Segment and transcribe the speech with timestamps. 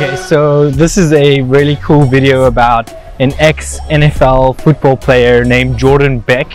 [0.00, 5.76] Okay, so this is a really cool video about an ex NFL football player named
[5.76, 6.46] Jordan Beck.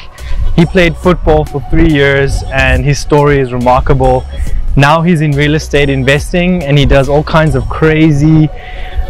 [0.55, 4.23] He played football for three years and his story is remarkable.
[4.77, 8.47] Now he's in real estate investing and he does all kinds of crazy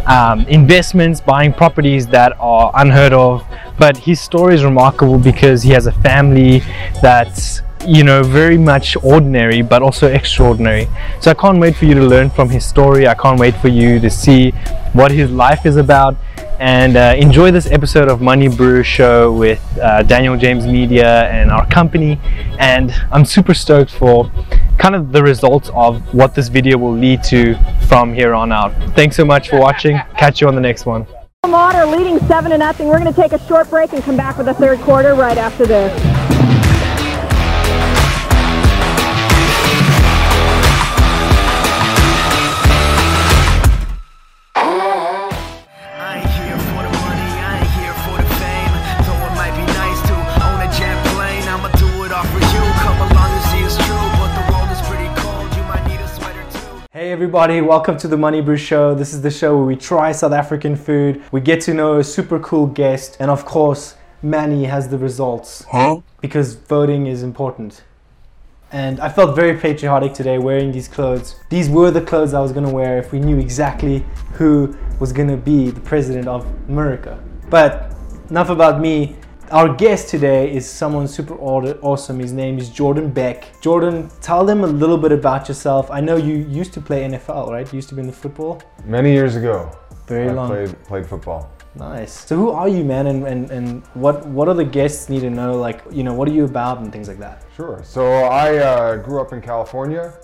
[0.06, 3.46] um, investments, buying properties that are unheard of.
[3.78, 6.58] But his story is remarkable because he has a family
[7.00, 10.88] that's you know, very much ordinary but also extraordinary.
[11.20, 13.06] So I can't wait for you to learn from his story.
[13.06, 14.50] I can't wait for you to see
[14.92, 16.16] what his life is about
[16.60, 21.50] and uh, enjoy this episode of Money Brew Show with uh, Daniel James Media and
[21.50, 22.20] our company.
[22.58, 24.30] And I'm super stoked for
[24.78, 27.56] kind of the results of what this video will lead to
[27.88, 28.72] from here on out.
[28.94, 29.98] Thanks so much for watching.
[30.16, 31.06] Catch you on the next one.
[31.46, 32.88] Mater leading seven to nothing.
[32.88, 35.36] We're going to take a short break and come back with the third quarter right
[35.36, 36.53] after this.
[57.14, 58.92] Everybody, welcome to the Money Brew Show.
[58.92, 62.02] This is the show where we try South African food, we get to know a
[62.02, 65.64] super cool guest, and of course, Manny has the results.
[65.70, 66.00] Huh?
[66.20, 67.84] Because voting is important.
[68.72, 71.36] And I felt very patriotic today wearing these clothes.
[71.50, 75.36] These were the clothes I was gonna wear if we knew exactly who was gonna
[75.36, 77.22] be the president of America.
[77.48, 77.94] But
[78.28, 79.14] enough about me.
[79.50, 82.18] Our guest today is someone super awesome.
[82.18, 83.60] His name is Jordan Beck.
[83.60, 85.90] Jordan, tell them a little bit about yourself.
[85.90, 87.70] I know you used to play NFL, right?
[87.70, 88.62] You used to be in the football.
[88.86, 89.70] Many years ago,
[90.06, 90.48] Very I long.
[90.48, 91.50] played played football.
[91.74, 92.26] Nice.
[92.26, 93.06] So who are you, man?
[93.06, 95.56] And, and, and what what are the guests need to know?
[95.58, 97.44] Like, you know, what are you about and things like that.
[97.54, 97.82] Sure.
[97.84, 100.14] So I uh, grew up in California,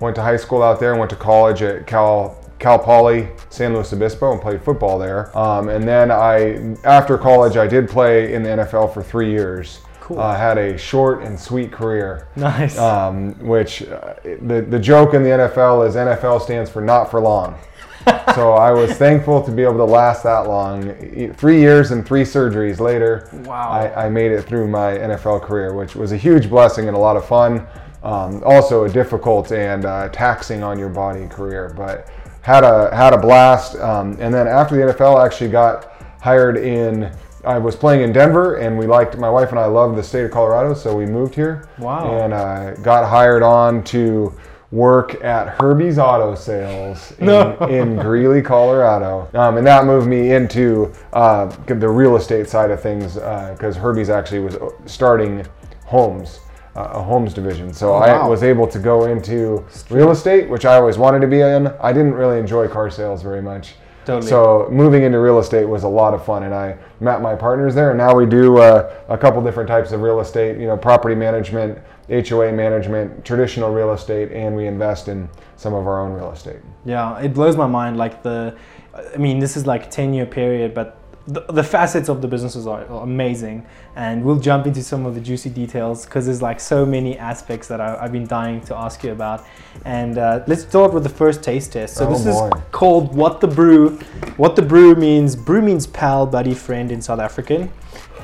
[0.00, 3.74] went to high school out there, and went to college at Cal Cal Poly San
[3.74, 5.36] Luis Obispo and played football there.
[5.36, 9.80] Um, and then I, after college, I did play in the NFL for three years.
[10.00, 10.20] Cool.
[10.20, 12.28] Uh, had a short and sweet career.
[12.36, 12.78] Nice.
[12.78, 17.20] Um, which uh, the the joke in the NFL is NFL stands for not for
[17.20, 17.58] long.
[18.36, 20.94] so I was thankful to be able to last that long.
[21.34, 23.68] Three years and three surgeries later, Wow.
[23.68, 27.00] I, I made it through my NFL career, which was a huge blessing and a
[27.00, 27.66] lot of fun.
[28.04, 32.08] Um, also a difficult and uh, taxing on your body career, but
[32.46, 33.74] had a had a blast.
[33.76, 37.12] Um, and then after the NFL, I actually got hired in.
[37.44, 40.24] I was playing in Denver, and we liked my wife and I loved the state
[40.24, 41.68] of Colorado, so we moved here.
[41.78, 42.18] Wow.
[42.18, 44.32] And uh, got hired on to
[44.70, 47.56] work at Herbie's Auto Sales in, No.
[47.68, 49.28] in Greeley, Colorado.
[49.34, 54.10] Um, and that moved me into uh, the real estate side of things because Herbie's
[54.10, 55.44] actually was starting
[55.84, 56.45] homes, uh,
[56.76, 57.72] a homes division.
[57.72, 61.26] So Oh, I was able to go into real estate, which I always wanted to
[61.26, 61.68] be in.
[61.80, 63.74] I didn't really enjoy car sales very much.
[64.04, 64.28] Totally.
[64.28, 67.74] So moving into real estate was a lot of fun, and I met my partners
[67.74, 67.90] there.
[67.90, 70.60] And now we do uh, a couple different types of real estate.
[70.60, 71.78] You know, property management,
[72.08, 76.60] HOA management, traditional real estate, and we invest in some of our own real estate.
[76.84, 77.96] Yeah, it blows my mind.
[77.96, 78.56] Like the,
[78.94, 82.28] I mean, this is like a ten year period, but the, the facets of the
[82.28, 83.66] businesses are are amazing,
[83.96, 87.66] and we'll jump into some of the juicy details because there's like so many aspects
[87.68, 89.44] that I, I've been dying to ask you about.
[89.84, 91.96] And uh, let's start with the first taste test.
[91.96, 92.48] So Oh, this boy.
[92.48, 93.98] is called what the brew.
[94.36, 95.34] What the brew means.
[95.34, 97.70] Brew means pal, buddy, friend in South African,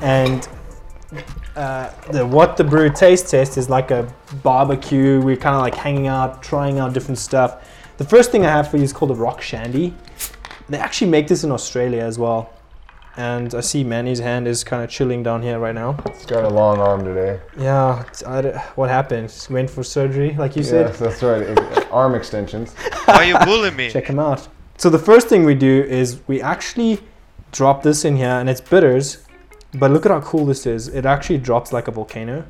[0.01, 0.47] and
[1.55, 4.11] uh, the what the brew taste test is like a
[4.43, 5.21] barbecue.
[5.21, 7.69] We're kind of like hanging out, trying out different stuff.
[7.97, 9.93] The first thing I have for you is called a rock shandy.
[10.69, 12.49] They actually make this in Australia as well.
[13.15, 15.97] And I see Manny's hand is kind of chilling down here right now.
[16.07, 17.39] It's got a long arm today.
[17.57, 19.29] Yeah, it's- I d- what happened?
[19.29, 20.87] Just went for surgery, like you said.
[20.87, 21.87] Yes, that's right.
[21.91, 22.73] Arm extensions.
[23.05, 23.91] Why are you bullying me?
[23.91, 24.47] Check him out.
[24.77, 26.99] So the first thing we do is we actually
[27.51, 29.19] drop this in here, and it's bitters.
[29.75, 30.87] But look at how cool this is.
[30.87, 32.45] It actually drops like a volcano.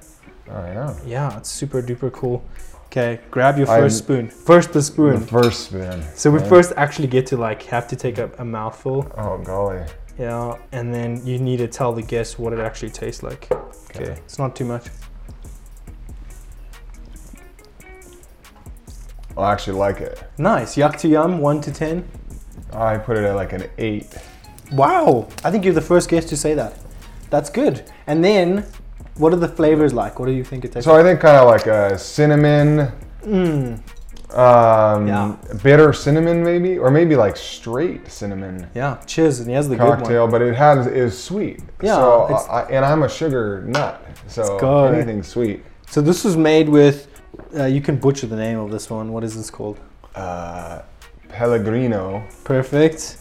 [0.50, 0.96] Oh yeah.
[1.06, 2.42] Yeah, it's super duper cool.
[2.86, 4.30] Okay, grab your I'm- 1st spoon.
[4.30, 5.20] First the The spoon.
[5.26, 6.04] first spoon.
[6.16, 6.48] So we right?
[6.48, 9.12] first actually get to like have to take a, a mouthful.
[9.18, 9.82] Oh golly.
[10.18, 13.52] Yeah, and then you need to tell the guest what it actually tastes like.
[13.52, 14.12] Okay, Okay.
[14.26, 14.88] it's not too much.
[19.38, 20.24] I actually like it.
[20.38, 20.76] Nice.
[20.76, 22.08] Yuck to yum, one to ten.
[22.72, 24.16] I put it at like an eight.
[24.72, 26.78] Wow, I think you're the first guest to say that.
[27.30, 27.84] That's good.
[28.08, 28.66] And then,
[29.18, 30.20] what are the flavors like?
[30.20, 32.92] What do you think it tastes So I think kind of like a cinnamon,
[33.24, 33.80] Mm,
[34.34, 35.36] um, Yeah.
[35.64, 39.40] bitter cinnamon maybe, or maybe like straight cinnamon yeah, cheers.
[39.40, 39.98] And he has the good one.
[40.00, 41.62] cocktail, but it has is sweet.
[41.82, 44.94] Yeah, So I, and I'm a sugar nut, so good.
[44.96, 45.64] anything sweet.
[45.88, 47.08] So this was made with.
[47.58, 49.12] Uh, you can butcher the name of this one.
[49.12, 49.80] What is this called?
[50.16, 50.82] Uh,
[51.30, 53.18] Pellegrino Perfect.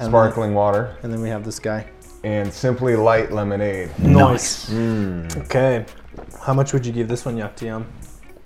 [0.00, 1.86] And sparkling water and then we have this guy.
[2.24, 3.90] and Simply Light lemonade.
[4.00, 4.72] Nice.
[4.72, 5.84] Okay.
[6.40, 7.86] How much would you give this one, yuck to yum?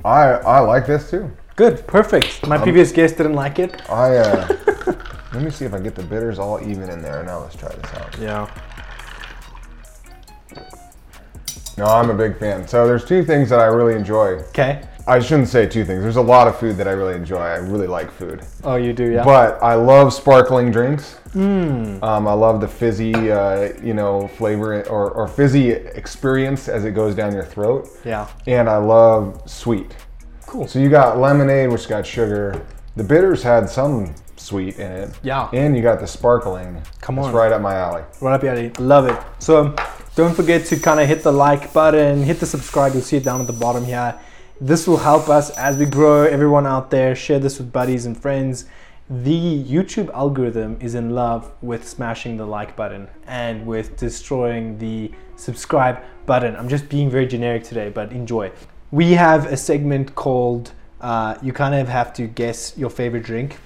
[0.05, 1.31] I I like this too.
[1.57, 1.87] Good.
[1.87, 2.47] Perfect.
[2.47, 3.89] My previous guest didn't like it.
[3.91, 4.57] I uh,
[5.33, 7.23] let me see if I get the bitters all even in there.
[7.23, 8.19] Now let's try this out.
[8.19, 8.51] Yeah.
[11.79, 12.67] No, I'm a big fan.
[12.67, 14.39] So there's two things that I really enjoy.
[14.51, 14.83] Okay.
[15.07, 16.03] I shouldn't say two things.
[16.03, 17.37] There's a lot of food that I really enjoy.
[17.39, 19.25] I really like food, Oh, you do, yeah.
[19.25, 21.19] but I love sparkling drinks.
[21.35, 26.93] Um, I love the fizzy, uh, you know, flavor or, or fizzy experience as it
[26.93, 27.89] goes down your throat.
[28.05, 28.27] yeah.
[28.47, 29.95] and I love sweet.
[30.47, 30.67] Cool.
[30.69, 32.65] So you got lemonade, which got sugar.
[32.95, 35.19] The bitters had some sweet in it.
[35.23, 35.51] Yeah.
[35.53, 36.81] And you got the sparkling.
[37.01, 37.27] Come on.
[37.27, 38.03] It's right up my alley.
[38.21, 38.71] Right up your alley.
[38.79, 39.19] Love it.
[39.39, 39.77] So um,
[40.15, 42.95] don't forget to kind of hit the like button, hit the subscribe.
[42.95, 44.19] You'll see it down at the bottom here.
[44.61, 46.23] This will help us as we grow.
[46.23, 48.65] Everyone out there, share this with buddies and friends.
[49.11, 55.13] The YouTube algorithm is in love with smashing the like button and with destroying the
[55.37, 56.57] subscribe button.
[56.57, 58.51] I'm just being very generic today, but enjoy.
[58.91, 63.59] We have a segment called uh, You Kind of Have to Guess Your Favorite Drink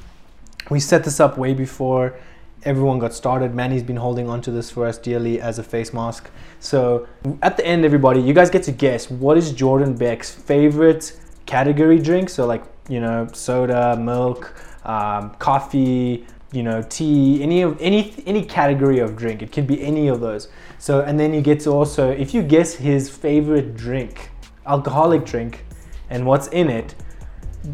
[0.70, 2.18] we set this up way before
[2.62, 3.54] everyone got started.
[3.54, 6.30] Manny's been holding on to this for us dearly as a face mask.
[6.60, 7.08] So
[7.42, 11.98] at the end, everybody, you guys get to guess what is Jordan Beck's favorite category
[11.98, 12.28] drink.
[12.28, 18.44] So like you know, soda, milk, um, coffee, you know, tea, any of any any
[18.44, 19.42] category of drink.
[19.42, 20.48] It can be any of those.
[20.78, 24.29] So and then you get to also if you guess his favorite drink,
[24.66, 25.64] alcoholic drink,
[26.10, 26.94] and what's in it,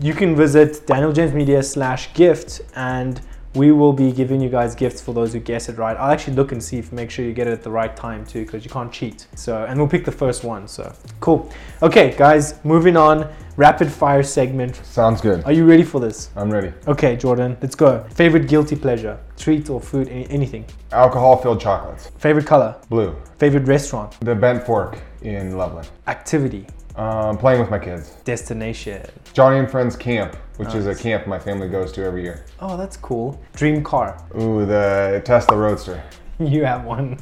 [0.00, 3.20] you can visit Daniel James Media slash gift and
[3.54, 5.96] we will be giving you guys gifts for those who guess it right.
[5.96, 8.26] I'll actually look and see if make sure you get it at the right time
[8.26, 9.26] too, because you can't cheat.
[9.34, 10.68] So and we'll pick the first one.
[10.68, 11.50] So cool.
[11.82, 13.26] Okay, guys, moving on.
[13.56, 14.76] Rapid fire segment.
[14.84, 15.42] Sounds good.
[15.44, 16.28] Are you ready for this?
[16.36, 16.70] I'm ready.
[16.86, 18.04] Okay, Jordan, let's go.
[18.10, 20.66] Favorite guilty pleasure, treat or food, any, anything.
[20.92, 22.08] Alcohol filled chocolates.
[22.18, 23.16] Favorite color, Blue.
[23.38, 24.98] favorite restaurant, The bent fork
[25.34, 25.88] in Loveland.
[26.06, 28.11] activity, Um, playing with my kids.
[28.25, 29.02] destination.
[29.34, 32.44] Joni and Friends Camp, which is a camp my family goes to every year.
[32.61, 33.40] Oh, that's cool.
[33.55, 34.17] Dream car.
[34.40, 36.02] Ooh, the Tesla Roadster.
[36.38, 37.19] You have one.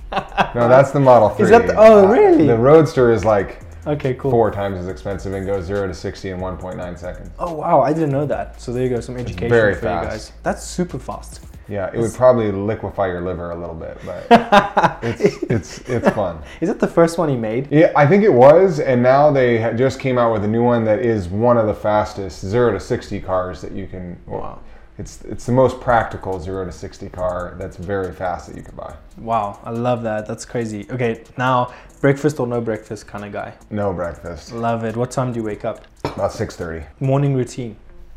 [0.56, 1.45] No, that's the Model 3.
[1.45, 2.49] Is that the- oh, Uh, really?
[2.49, 4.33] The Roadster is like okay, cool.
[4.33, 7.31] four times as expensive and goes 0 to 60 in 1.9 seconds.
[7.39, 8.61] Oh wow, I didn't know that.
[8.61, 10.33] So there you go, some education for you guys.
[10.43, 11.41] That's super fast.
[11.69, 14.26] Yeah, it would probably liquefy your liver a little bit, but
[15.02, 16.43] it's it's it's fun.
[16.61, 17.69] Is it the first one he made?
[17.70, 20.84] Yeah, I think it was, and now they just came out with a new one
[20.84, 24.19] that is one of the fastest zero to sixty cars that you can.
[24.26, 24.61] well, Wow.
[24.96, 28.76] It's it's the most practical zero to sixty car that's very fast that you can
[28.76, 28.94] buy.
[29.19, 30.26] Wow, I love that.
[30.28, 30.87] That's crazy.
[30.88, 33.55] Okay, now breakfast or no breakfast kind of guy.
[33.70, 34.52] No breakfast.
[34.52, 34.96] Love it.
[34.96, 35.84] What time do you wake up?
[36.05, 36.87] About six thirty.
[37.00, 37.75] Morning routine,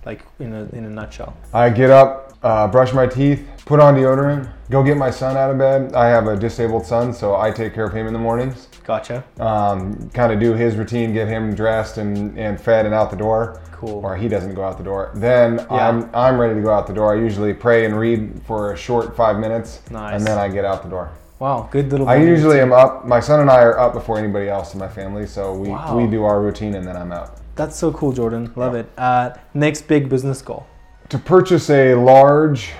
[0.07, 1.36] like in a in a nutshell.
[1.54, 5.51] I get up, uh, brush my teeth, put on deodorant, go get my son out
[5.51, 5.94] of bed.
[5.94, 8.69] I have a disabled son, so I take care of him in the mornings.
[8.86, 9.24] Gotcha.
[9.39, 13.18] um, kind of do his routine, get him dressed and, and fed and out the
[13.18, 13.59] door.
[13.74, 14.00] Cool.
[14.04, 15.12] Or he doesn't go out the door.
[15.13, 17.13] Then I'm I'm ready to go out the door.
[17.15, 20.15] I usually pray and read for a short five minutes, Nice.
[20.15, 21.12] and then I get out the door.
[21.39, 22.07] Wow, good little.
[22.09, 22.71] I usually routine.
[22.71, 23.06] am up.
[23.06, 25.95] My son and I are up before anybody else in my family, so we, Wow.
[25.95, 27.38] we do our routine and then I'm out.
[27.57, 28.54] That's so cool, Jordan.
[28.56, 28.88] Love it.
[28.98, 30.68] Uh, next big business goal.
[31.09, 32.71] To purchase a large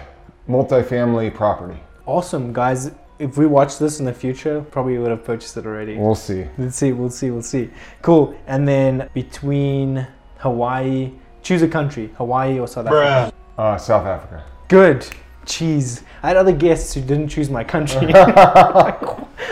[0.48, 1.80] multifamily property.
[2.06, 2.92] Awesome, guys.
[3.18, 5.98] If we watch this in the future, probably would have purchased it already.
[5.98, 6.46] We'll see.
[6.60, 7.72] Let's see, we'll see, we'll see.
[8.04, 8.38] Cool.
[8.46, 10.08] And then between
[10.38, 13.34] Hawaii, choose a country, Hawaii or South Africa.
[13.58, 14.46] Uh, South Africa.
[14.68, 15.08] Good.
[15.48, 16.02] Jeez.
[16.22, 18.08] I had other guests who didn't choose my country.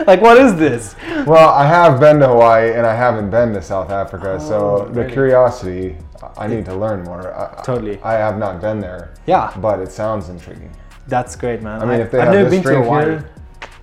[0.05, 0.93] like, what is this?
[1.25, 4.55] Well, I have been to Hawaii and I haven't been to South Africa, oh, so
[4.87, 5.95] Oh, the curiosity,
[6.37, 7.33] I need to learn more.
[7.33, 8.01] I, Totally.
[8.03, 10.71] I have not been there, Yeah, but it sounds intriguing.
[11.07, 11.81] that's great, man.
[11.81, 13.05] I mean, if they I've have never this been to drink Hawaii.
[13.05, 13.29] here,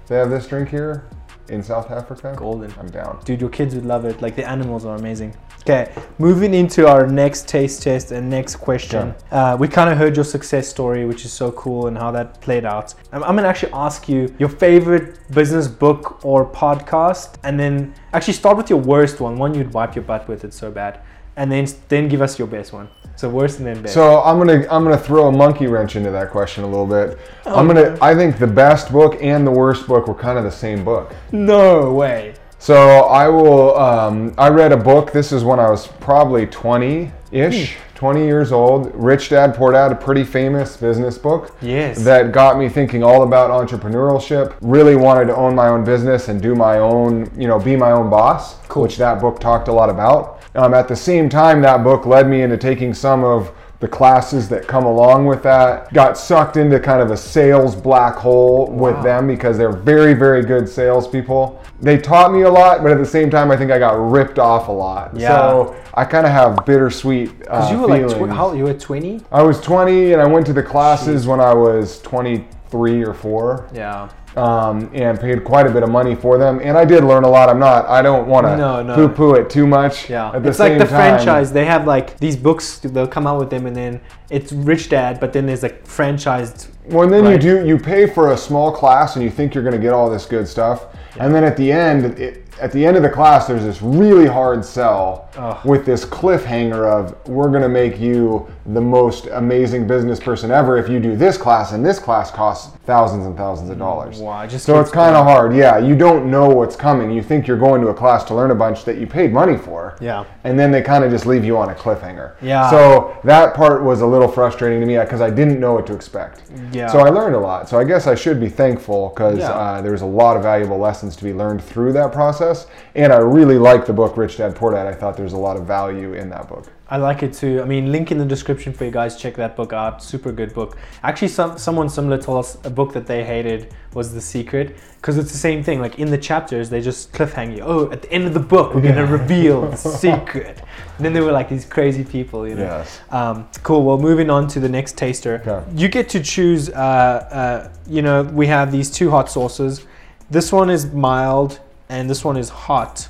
[0.09, 1.04] they have this drink here
[1.49, 2.34] in South Africa.
[2.37, 2.72] Golden.
[2.78, 3.20] I'm down.
[3.25, 4.22] Dude, your kids would love it.
[4.22, 5.37] Like, the animals are amazing.
[5.62, 9.14] Okay, moving into our next taste test and next question.
[9.30, 12.40] Uh, we kind of heard your success story, which is so cool, and how that
[12.40, 12.94] played out.
[13.12, 18.32] I'm, I'm gonna actually ask you your favorite business book or podcast, and then actually
[18.32, 20.42] start with your worst one, one you'd wipe your butt with.
[20.42, 20.99] It's so bad,
[21.37, 22.88] and then then give us your best one.
[23.16, 23.95] So worst and then best.
[23.95, 27.19] So I'm gonna I'm gonna throw a monkey wrench into that question a little bit.
[27.47, 30.45] Oh, I'm gonna I think the best book and the worst book were kind of
[30.45, 31.14] the same book.
[31.31, 32.35] no way.
[32.59, 33.76] So I will.
[33.76, 35.11] Um, I read a book.
[35.12, 37.78] This is when I was probably 20-ish, Hmm.
[37.97, 38.92] 20 years old.
[38.95, 41.57] Rich Dad Poor Dad, a pretty famous business book.
[41.61, 42.04] Yes.
[42.04, 44.54] That got me thinking all about entrepreneurship.
[44.61, 47.90] Really wanted to own my own business and do my own, you know, be my
[47.92, 48.54] own boss.
[48.69, 48.85] Cool.
[48.85, 50.41] Which that book talked a lot about.
[50.54, 54.49] Um, at the same time, that book led me into taking some of the classes
[54.49, 55.92] that come along with that.
[55.92, 60.44] Got sucked into kind of a sales black hole with them because they're very, very
[60.44, 61.61] good salespeople.
[61.80, 64.38] They taught me a lot, but at the same time, I think I got ripped
[64.38, 65.16] off a lot.
[65.16, 65.28] Yeah.
[65.37, 68.75] So I kind of have bittersweet uh, Because you were like, tw- how you were
[68.75, 69.21] 20?
[69.32, 73.68] I was 20 and I went to the classes when I was 23 or 4
[73.75, 74.09] Yeah.
[74.36, 76.60] Um, and paid quite a bit of money for them.
[76.62, 77.48] And I did learn a lot.
[77.48, 78.94] I'm not, I don't want to No, no.
[78.94, 80.08] poo poo it too much.
[80.08, 81.52] Yeah, At the it's like the time- franchise.
[81.52, 82.78] They have like these books.
[82.78, 85.20] They'll come out with them, and then it's Rich Dad.
[85.20, 86.68] But then there's like franchised.
[86.86, 87.32] Well, and then Right.
[87.32, 89.92] you do, you pay for a small class and you think you're going to get
[89.92, 90.86] all this good stuff.
[91.20, 94.26] And then at the end, it, at the end of the class, there's this really
[94.26, 95.28] hard sell
[95.64, 100.76] with this cliffhanger of we're going to make you the most amazing business person ever
[100.76, 104.19] if you do this class, and this class costs thousands and thousands of dollars.
[104.19, 105.54] Wow, just so it's kind of hard.
[105.54, 107.11] Yeah, you don't know what's coming.
[107.11, 109.57] You think you're going to a class to learn a bunch that you paid money
[109.57, 109.97] for.
[110.00, 110.25] Yeah.
[110.45, 112.35] And then they kind of just leave you on a cliffhanger.
[112.40, 112.71] Yeah.
[112.71, 115.95] So that part was a little frustrating to me because I didn't know what to
[115.95, 116.42] expect.
[116.73, 116.87] Yeah.
[116.88, 117.69] So I learned a lot.
[117.69, 119.50] So I guess I should be thankful because Yeah.
[119.50, 122.66] uh, there's a lot of valuable lessons to be learned through that process.
[122.95, 124.87] And I really like the book Rich Dad Poor Dad.
[124.87, 126.66] I thought there's a lot of value in that book.
[126.90, 127.62] I like it too.
[127.62, 129.16] I mean, link in the description for you guys.
[129.16, 130.02] Check that book out.
[130.02, 130.76] Super good book.
[131.02, 135.18] Actually, some someone similar told us a book that they hated was The Secret because
[135.18, 135.80] it's the same thing.
[135.80, 137.62] Like in the chapters, they just cliffhang you.
[137.64, 140.62] Oh, at the end of the book, we're gonna reveal the secret.
[140.97, 142.62] And then they were like these crazy people, you know.
[142.62, 143.00] Yes.
[143.11, 143.85] Um, cool.
[143.85, 145.42] Well, moving on to the next taster.
[145.44, 145.73] Okay.
[145.75, 146.68] You get to choose.
[146.68, 149.85] Uh, uh, you know, we have these two hot sauces.
[150.30, 153.09] This one is mild, and this one is hot.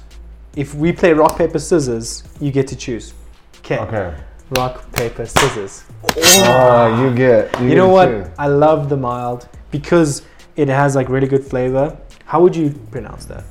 [0.56, 3.12] If we play rock paper scissors, you get to choose.
[3.58, 3.78] Okay.
[3.78, 4.14] Okay.
[4.52, 5.84] Rock paper scissors.
[6.16, 7.58] Uh, you get.
[7.60, 8.06] You, You know what?
[8.06, 8.30] two.
[8.38, 10.22] I love the mild because
[10.56, 11.96] it has like really good flavor.
[12.26, 13.44] How would you pronounce that?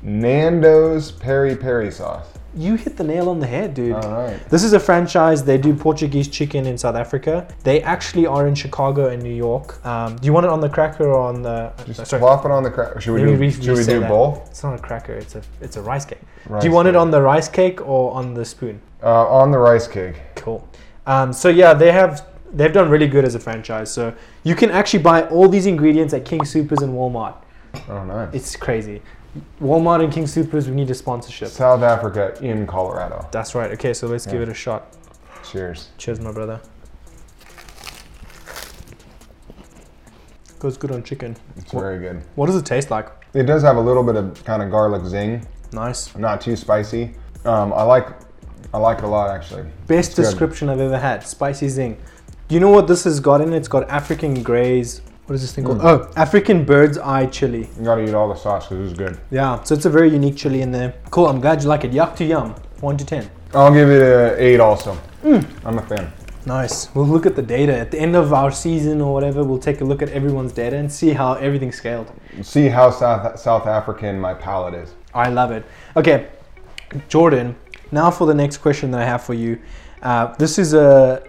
[0.00, 2.28] Nando's peri peri sauce.
[2.54, 3.92] You hit the nail on the head, dude.
[3.92, 4.48] All right.
[4.48, 5.44] This is a franchise.
[5.44, 7.46] They do Portuguese chicken in South Africa.
[7.62, 9.84] They actually are in Chicago and New York.
[9.84, 11.72] Um, do you want it on the cracker or on the?
[11.86, 12.20] Just uh, sorry.
[12.20, 13.00] plop it on the crack.
[13.00, 13.50] Should we me do?
[13.50, 14.08] should we do that.
[14.08, 14.48] both?
[14.48, 15.12] It's not a cracker.
[15.12, 16.20] It's a it's a rice cake.
[16.46, 18.80] Rice do you want it on the rice cake or on the spoon?
[19.02, 20.16] Uh, on the rice cake.
[20.34, 20.66] Cool.
[21.06, 23.92] Um, so yeah, they have they've done really good as a franchise.
[23.92, 27.36] So you can actually buy all these ingredients at King Supers and Walmart.
[27.88, 28.34] Oh, nice.
[28.34, 29.02] It's crazy.
[29.60, 31.48] Walmart and King Supers, we need a sponsorship.
[31.48, 33.26] South Africa in Colorado.
[33.32, 33.70] That's right.
[33.72, 34.94] Okay, so let's give it a shot.
[35.50, 35.88] Cheers.
[35.98, 36.60] Cheers, my brother.
[40.58, 41.36] Goes good on chicken.
[41.56, 42.22] It's What- very good.
[42.34, 43.08] What does it taste like?
[43.34, 45.46] It does have a little bit of kind of garlic zing.
[45.72, 46.16] Nice.
[46.16, 47.14] Not too spicy.
[47.44, 48.08] Um, I like.
[48.74, 49.62] I like it a lot actually.
[49.86, 50.22] Best It's good.
[50.24, 51.26] description I've ever had.
[51.26, 51.96] Spicy zing.
[52.50, 53.56] You know what this has got in it?
[53.56, 55.00] It's got African grays.
[55.28, 55.80] What is this thing called?
[55.82, 57.68] Oh, African bird's eye chili.
[57.78, 59.20] You gotta eat all the sauce because it's good.
[59.30, 60.94] Yeah, so it's a very unique chili in there.
[61.10, 61.92] Cool, I'm glad you like it.
[61.92, 62.54] Yuck to yum.
[62.80, 63.30] 1 to 10.
[63.52, 64.96] I'll give it an eight also.
[65.22, 65.46] Mm.
[65.66, 66.10] I'm a fan.
[66.46, 66.94] Nice.
[66.94, 67.76] We'll look at the data.
[67.76, 70.78] At the end of our season or whatever, we'll take a look at everyone's data
[70.78, 72.10] and see how everything scaled.
[72.40, 74.94] See how South South African my palate is.
[75.12, 75.66] I love it.
[75.94, 76.28] Okay,
[77.08, 77.54] Jordan,
[77.92, 79.60] now for the next question that I have for you.
[80.00, 81.22] Uh, this is a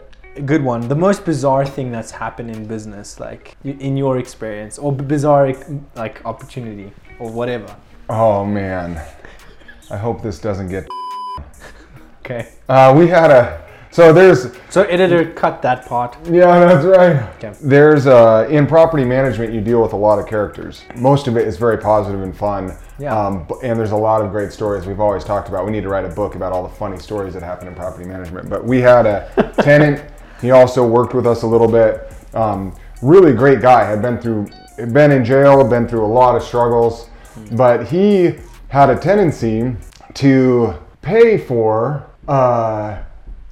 [0.45, 0.87] good one.
[0.87, 5.53] The most bizarre thing that's happened in business, like in your experience, or bizarre
[5.95, 7.75] like opportunity, or whatever.
[8.09, 9.01] Oh man,
[9.91, 10.87] I hope this doesn't get.
[12.25, 12.47] Okay.
[12.67, 13.67] Uh, we had a.
[13.89, 16.15] So there's So editor, cut that part.
[16.27, 17.23] Yeah, that's right.
[17.37, 17.57] Okay.
[17.59, 20.83] There's uh, in property management, you deal with a lot of characters.
[20.95, 22.77] Most of it is very positive and fun.
[22.99, 23.17] Yeah.
[23.17, 24.85] Um, and there's a lot of great stories.
[24.85, 25.65] We've always talked about.
[25.65, 28.05] We need to write a book about all the funny stories that happen in property
[28.05, 28.47] management.
[28.47, 30.03] But we had a tenant.
[30.41, 32.11] He also worked with us a little bit.
[32.33, 33.83] Um, really great guy.
[33.83, 34.47] Had been through,
[34.91, 35.67] been in jail.
[35.67, 37.09] Been through a lot of struggles.
[37.53, 38.35] But he
[38.69, 39.75] had a tendency
[40.15, 42.05] to pay for.
[42.27, 43.03] Uh,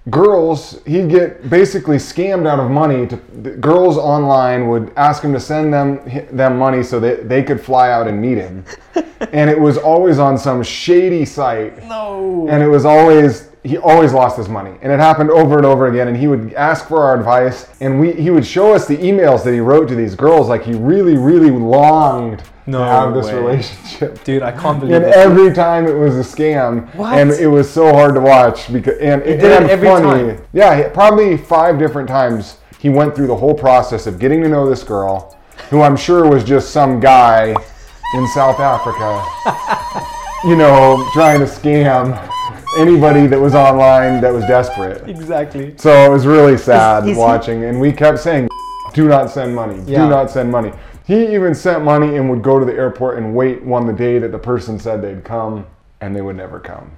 [0.09, 5.33] girls he'd get basically scammed out of money to the girls online would ask him
[5.33, 5.99] to send them
[6.31, 8.63] them money so that they could fly out and meet him
[9.33, 12.47] and it was always on some shady site No.
[12.49, 15.87] and it was always he always lost his money and it happened over and over
[15.87, 18.97] again and he would ask for our advice and we he would show us the
[18.97, 23.13] emails that he wrote to these girls like he really really longed No to have
[23.13, 23.35] this way.
[23.35, 25.13] relationship Dude, I can't believe and it.
[25.15, 27.17] every time it was a scam, What?
[27.17, 30.33] and it was so hard to watch because and did it and every funny.
[30.35, 30.45] time?
[30.53, 34.69] Yeah, probably five different times he went through the whole process of getting to know
[34.69, 35.35] this girl,
[35.71, 37.55] who I'm sure was just some guy
[38.15, 39.09] in South Africa,
[40.47, 42.13] you know, trying to scam
[42.77, 45.07] anybody that was online that was desperate.
[45.09, 45.73] Exactly.
[45.77, 48.49] So it was really sad is he- watching, and we kept saying,
[48.93, 49.81] "Do not send money.
[49.85, 50.03] Yeah.
[50.03, 50.71] Do not send money."
[51.05, 54.19] He even sent money and would go to the airport and wait on the day
[54.19, 55.65] that the person said they'd come,
[56.01, 56.91] and they would never come.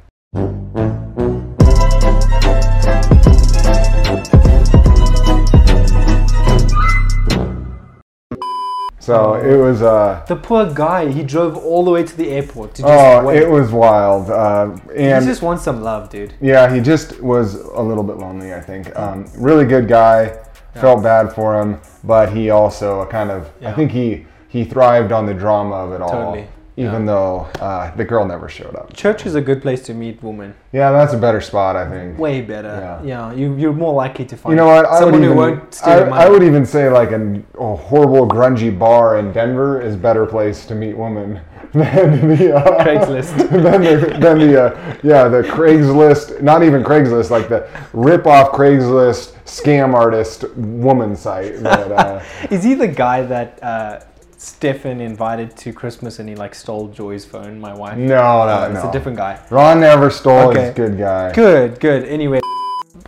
[9.10, 9.82] So it was.
[9.82, 13.26] Uh, The poor guy, he drove all the way to the airport to just oh,
[13.26, 13.42] wait.
[13.42, 14.30] it was wild.
[14.30, 16.34] Uh, he just wants some love, dude.
[16.42, 18.96] Yeah, he just was a little bit lonely, I think.
[18.98, 20.38] Um, really good guy.
[20.76, 23.52] Felt bad for him, but he also kind of.
[23.62, 26.10] I think he he thrived on the drama of it all.
[26.10, 26.48] Totally.
[26.88, 28.94] Even though uh, the girl never showed up.
[28.94, 30.56] Church is a good place to meet women.
[30.72, 32.18] Yeah, that's a better spot, I think.
[32.18, 33.02] Way better.
[33.04, 33.04] Yeah.
[33.04, 34.86] Yeah, you, you're more likely to find You know what?
[34.86, 35.30] I would someone even.
[35.30, 36.24] who won't steal I, your money.
[36.24, 40.66] I would even say like an, a horrible grungy bar in Denver is better place
[40.68, 41.42] to meet women
[41.74, 43.38] than the uh, Craigslist.
[43.50, 46.42] than the, than the uh, yeah the Craigslist.
[46.42, 51.62] Not even Craigslist, like the rip off Craigslist scam artist woman site.
[51.62, 54.00] That, uh, Is he the guy that uh,
[54.40, 57.60] Stefan invited to Christmas and he like stole Joy's phone?
[57.60, 57.98] My wife.
[57.98, 59.38] no, Uh, no, it's a different guy.
[59.50, 60.50] Ron never stole.
[60.52, 60.62] Okay.
[60.62, 61.32] He's a good guy.
[61.34, 62.06] Good, good.
[62.06, 62.40] Anyway,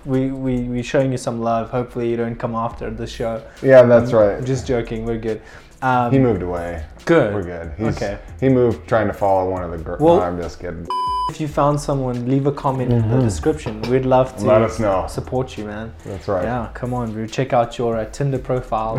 [0.06, 1.70] we we we showing you some love.
[1.70, 3.42] Hopefully you don't come after the show.
[3.64, 4.44] Yeah, that's I'm right.
[4.44, 5.06] just joking.
[5.06, 5.42] We're good.
[5.82, 6.84] Um, He moved away.
[7.06, 7.34] good.
[7.34, 7.72] We're good.
[7.78, 8.20] He's, Okay.
[8.42, 10.02] He moved trying to follow one of the girls.
[10.02, 10.86] Well- no, I'm just kidding.
[11.30, 13.82] If you found someone, leave a comment in the description.
[13.84, 14.48] We'd love to Mm-hmm.
[14.50, 15.06] Let us know.
[15.08, 15.94] support you, man.
[16.04, 16.44] That's right.
[16.44, 17.26] Yeah, come on, bro.
[17.26, 18.98] Check out your uh, Tinder profile.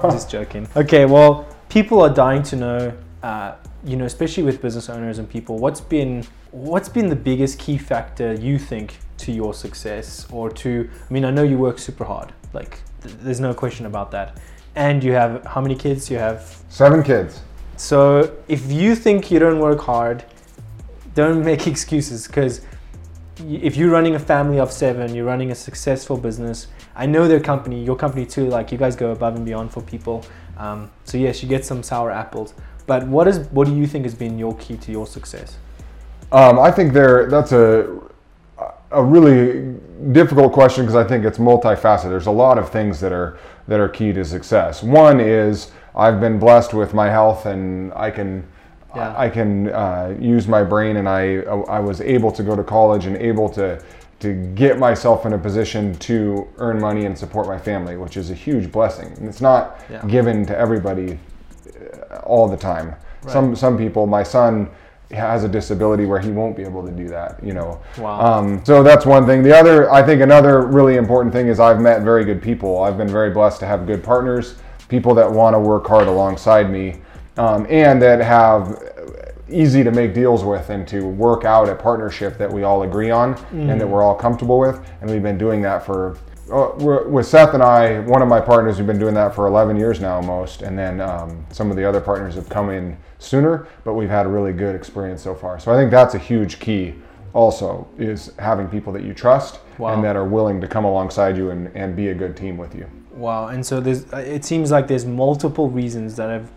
[0.10, 0.66] Just joking.
[0.74, 5.28] Okay, well, people are dying to know, uh, you know, especially with business owners and
[5.28, 10.50] people, what's been what's been the biggest key factor you think to your success or
[10.50, 10.88] to?
[11.08, 12.32] I mean, I know you work super hard.
[12.52, 14.38] Like, th- there's no question about that.
[14.74, 16.10] And you have how many kids?
[16.10, 17.40] You have Seven kids.
[17.76, 20.24] so if you think you don't work hard,
[21.14, 22.62] don't make excuses because
[23.46, 26.66] if you're running a family of seven, you're running a successful business.
[26.96, 28.48] I know their company, your company too.
[28.48, 30.24] Like you guys go above and beyond for people.
[30.58, 32.54] Um, so yes, you get some sour apples.
[32.86, 35.58] But what is what do you think has been your key to your success?
[36.32, 37.28] Um, I think there.
[37.28, 38.00] That's a
[38.90, 39.74] a really
[40.12, 42.08] difficult question because I think it's multifaceted.
[42.08, 43.38] There's a lot of things that are
[43.68, 44.82] that are key to success.
[44.82, 48.44] One is I've been blessed with my health, and I can
[48.96, 49.14] Yeah.
[49.16, 53.06] I can uh, use my brain, and I I was able to go to college
[53.06, 53.78] and able to
[54.20, 58.30] to get myself in a position to earn money and support my family, which is
[58.30, 59.12] a huge blessing.
[59.18, 60.02] And it's not Yeah.
[60.06, 61.18] given to everybody
[62.10, 62.94] uh, all the time.
[63.26, 64.68] Some some people, my son
[65.10, 67.80] has a disability where he won't be able to do that, you know.
[67.98, 68.20] Wow.
[68.20, 69.42] Um, so that's one thing.
[69.42, 72.82] The other, I think another really important thing is I've met very good people.
[72.82, 74.56] I've been very blessed to have good partners,
[74.88, 76.96] people that want to work hard alongside me,
[77.38, 78.82] um, and that have
[79.50, 83.10] easy to make deals with and to work out a partnership that we all agree
[83.10, 84.80] on and that we're all comfortable with.
[85.00, 86.18] And we've been doing that for
[86.52, 86.72] uh,
[87.06, 90.00] with Seth and I, one of my partners, we've been doing that for 11 years
[90.00, 90.62] now almost.
[90.62, 94.24] And then um, some of the other partners have come in sooner, but we've had
[94.24, 95.60] a really good experience so far.
[95.60, 96.94] So I think that's a huge key
[97.34, 99.92] also is having people that you trust Wow.
[99.94, 102.74] and that are willing to come alongside you and, and be a good team with
[102.74, 102.86] you.
[103.12, 104.10] Wow, and so there's.
[104.12, 106.50] uh, It seems like there's multiple reasons that have,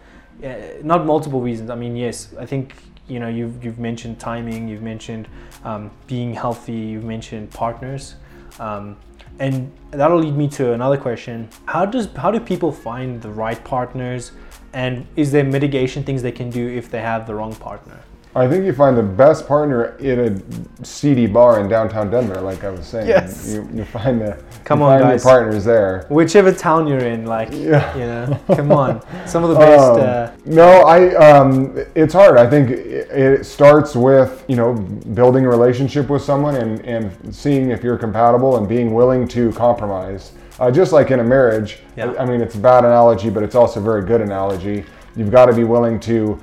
[0.43, 1.69] uh, not multiple reasons.
[1.69, 2.75] I mean, yes, I think
[3.07, 5.27] you know you've you've mentioned timing, you've mentioned
[5.63, 8.15] um, being healthy, you've mentioned partners,
[8.59, 8.97] um,
[9.39, 11.49] and that'll lead me to another question.
[11.65, 14.31] How does how do people find the right partners,
[14.73, 17.99] and is there mitigation things they can do if they have the wrong partner?
[18.33, 22.63] I think you find the best partner in a seedy bar in downtown Denver, like
[22.63, 23.07] I was saying.
[23.09, 23.51] Yes.
[23.53, 25.23] You, you find the Come you on, find guys.
[25.25, 26.05] your partners there.
[26.09, 27.93] Whichever town you're in, like Yeah.
[27.97, 29.83] you know, come on, some of the best.
[29.83, 31.13] Um, uh, no, I.
[31.15, 32.37] Um, it's hard.
[32.37, 37.35] I think it, it starts with you know building a relationship with someone and and
[37.35, 40.31] seeing if you're compatible and being willing to compromise.
[40.59, 42.13] Uh, just like in a marriage, Yeah.
[42.19, 44.85] I mean it's a bad analogy, but it's also a very good analogy.
[45.17, 46.39] You've got to be willing to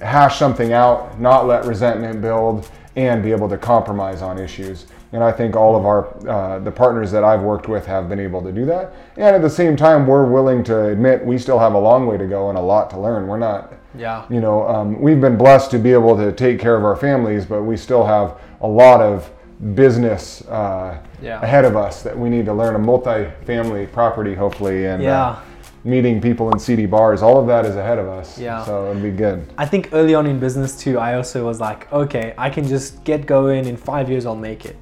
[0.00, 4.86] hash something out, not let resentment build, and be able to compromise on issues.
[5.12, 8.20] And I think all of our uh, the partners that I've worked with have been
[8.20, 8.94] able to do that.
[9.16, 12.16] And at the same time, we're willing to admit we still have a long way
[12.16, 13.26] to go and a lot to learn.
[13.26, 14.24] We're not, yeah.
[14.30, 17.44] you know, um, we've been blessed to be able to take care of our families,
[17.44, 19.30] but we still have a lot of
[19.74, 21.42] business uh, Yeah.
[21.42, 22.74] ahead of us that we need to learn.
[22.74, 25.22] A multi-family property, hopefully, and Yeah.
[25.22, 25.36] uh,
[25.84, 27.22] meeting people in seedy bars.
[27.22, 28.38] All of that is ahead of us.
[28.38, 28.64] Yeah.
[28.64, 29.46] So it'll be good.
[29.58, 33.02] I think early on in business too, I also was like, okay, I can just
[33.04, 33.66] get going.
[33.66, 34.76] In five years, I'll make it.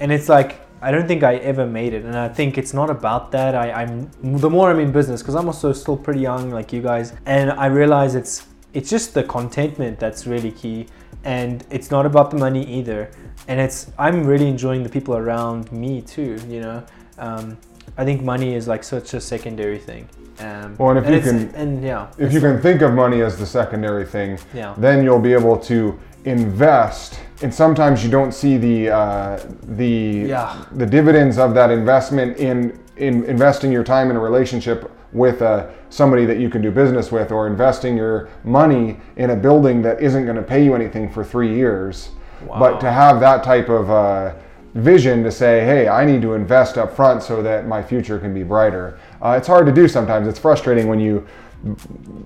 [0.00, 2.04] And it's like, I don't think I ever made it.
[2.04, 3.54] And I think it's not about that.
[3.54, 6.82] I, I'm the more I'm in business, because I'm also still pretty young, like you
[6.82, 10.86] guys, and I realize it's it's just the contentment that's really key.
[11.24, 13.10] And it's not about the money either.
[13.48, 16.38] And it's I'm really enjoying the people around me too.
[16.48, 16.86] You know,
[17.18, 17.56] um,
[17.96, 20.08] I think money is like such a secondary thing.
[20.40, 23.36] Um, Well, and if you can- and yeah, If you can think of money as
[23.36, 24.74] the secondary thing, Yeah.
[24.76, 25.94] then you'll be able to
[26.24, 27.18] invest.
[27.42, 29.36] And sometimes you don't see the uh,
[29.76, 30.52] the Yeah.
[30.72, 35.64] the dividends of that investment in in investing your time in a relationship with uh,
[35.90, 40.00] somebody that you can do business with, or investing your money in a building that
[40.00, 42.10] isn't going to pay you anything for three years.
[42.58, 44.30] But to have that type of uh,
[44.74, 48.34] vision to say, hey, I need to invest up front so that my future can
[48.34, 48.94] be brighter.
[49.22, 50.26] Uh, it's hard to do sometimes.
[50.28, 51.26] It's frustrating when you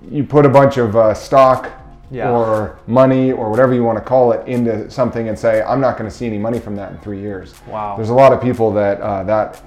[0.09, 1.71] you put a bunch of uh, stock
[2.11, 2.29] Yeah.
[2.31, 5.97] or money or whatever you want to call it into something and say, I'm not
[5.97, 7.53] going to see any money from that in three years.
[7.67, 7.95] Wow.
[7.95, 9.61] There's a lot of people that uh, that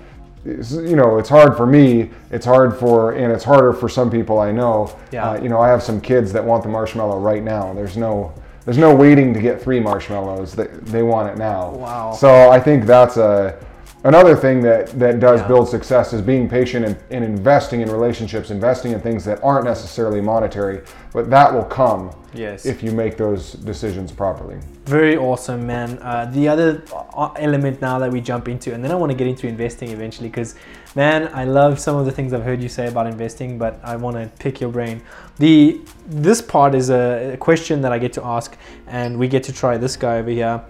[0.45, 2.11] is, you know, it's hard for me.
[2.31, 4.95] It's hard for, and it's harder for some people I know.
[5.11, 5.31] Yeah.
[5.31, 7.73] Uh, you know, I have some kids that want the marshmallow right now.
[7.73, 8.31] There's no,
[8.67, 10.55] there's no waiting to get three marshmallows.
[10.55, 11.71] They, they want it now.
[11.71, 12.13] Wow.
[12.13, 13.59] So I think that's a
[14.05, 15.49] another thing that that does Yeah.
[15.49, 19.65] build success is being patient and, and investing in relationships, investing in things that aren't
[19.65, 20.81] necessarily monetary,
[21.13, 22.67] but that will come Yes.
[22.67, 24.57] if you make those decisions properly.
[24.87, 25.99] Very awesome, man.
[26.03, 26.83] Uh, the other
[27.17, 29.91] uh, element now that we jump into, and then I want to get into investing
[29.91, 30.55] eventually, because,
[30.95, 33.97] man, I love some of the things I've heard you say about investing, but I
[33.97, 35.01] want to pick your brain.
[35.39, 39.43] The this part is a, a question that I get to ask, and we get
[39.45, 40.61] to try this guy over here.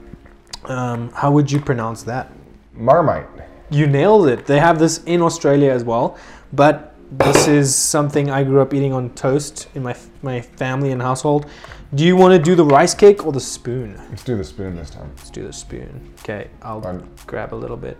[0.66, 2.30] Um, how would you pronounce that?
[2.74, 3.26] Marmite.
[3.70, 4.46] You nailed it.
[4.46, 6.18] They have this in Australia as well,
[6.52, 11.00] but this is something I grew up eating on toast in my my family and
[11.00, 11.46] household.
[11.94, 13.96] Do you want to do the rice cake or the spoon?
[14.10, 15.12] Let's do the spoon this time.
[15.16, 16.12] Let's do the spoon.
[16.20, 17.08] Okay, I'll Fine.
[17.26, 17.96] grab a little bit.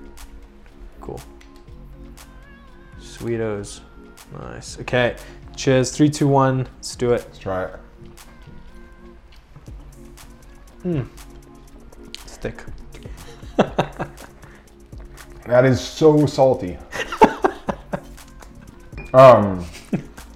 [1.01, 1.21] Cool.
[2.99, 3.81] Sweetos.
[4.33, 4.81] Nice.
[4.81, 5.17] Okay.
[5.55, 5.97] Cheers.
[5.97, 6.67] Three, two, one.
[6.77, 7.25] Let's do it.
[7.25, 7.79] Let's try it.
[10.83, 11.03] Hmm.
[12.27, 12.65] Stick.
[15.47, 16.77] That is so salty.
[19.15, 19.65] um,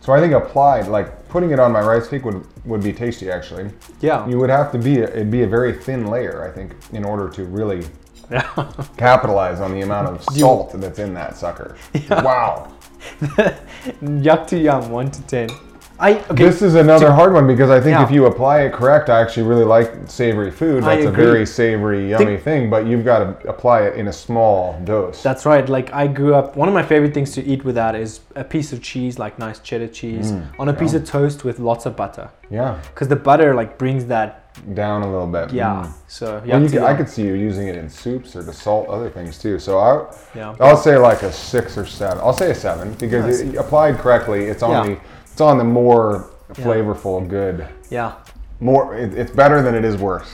[0.00, 3.30] so I think applied, like putting it on my rice cake would would be tasty.
[3.30, 4.26] Actually, Yeah.
[4.28, 7.28] you would have to be it'd be a very thin layer, I think, in order
[7.30, 7.86] to really
[8.30, 8.70] Yeah.
[8.96, 11.76] capitalize on the amount of salt that's in that sucker.
[12.10, 12.72] Wow.
[14.02, 14.90] Yuck to yum.
[14.90, 15.48] One to ten.
[16.00, 16.34] I okay.
[16.44, 18.04] This is another hard one because I think Yeah.
[18.04, 20.84] if you apply it correct, I actually really like savory food.
[20.84, 24.78] That's a very savory, yummy thing, but you've got to apply it in a small
[24.84, 25.22] dose.
[25.24, 25.68] That's right.
[25.68, 26.56] Like I grew up.
[26.56, 29.38] One of my favorite things to eat with that is a piece of cheese, like
[29.40, 32.28] nice cheddar cheese, on a piece of toast with lots of butter.
[32.50, 34.44] yeah, Because the butter like brings that.
[34.74, 35.52] down a little bit.
[35.52, 35.84] Yeah.
[35.86, 35.92] Mm.
[36.08, 38.42] So Well, yuck you to could, I could see you using it in soups or
[38.42, 39.58] to salt other things too.
[39.58, 40.54] So I, Yeah.
[40.60, 42.18] I'll say like a six or seven.
[42.18, 43.40] I'll say a seven because Nice.
[43.40, 44.92] it, applied correctly, it's only.
[44.94, 44.98] Yeah.
[45.38, 47.64] It's on the more flavorful, good.
[47.90, 48.16] Yeah.
[48.58, 50.28] More, it, it's better than it is worse.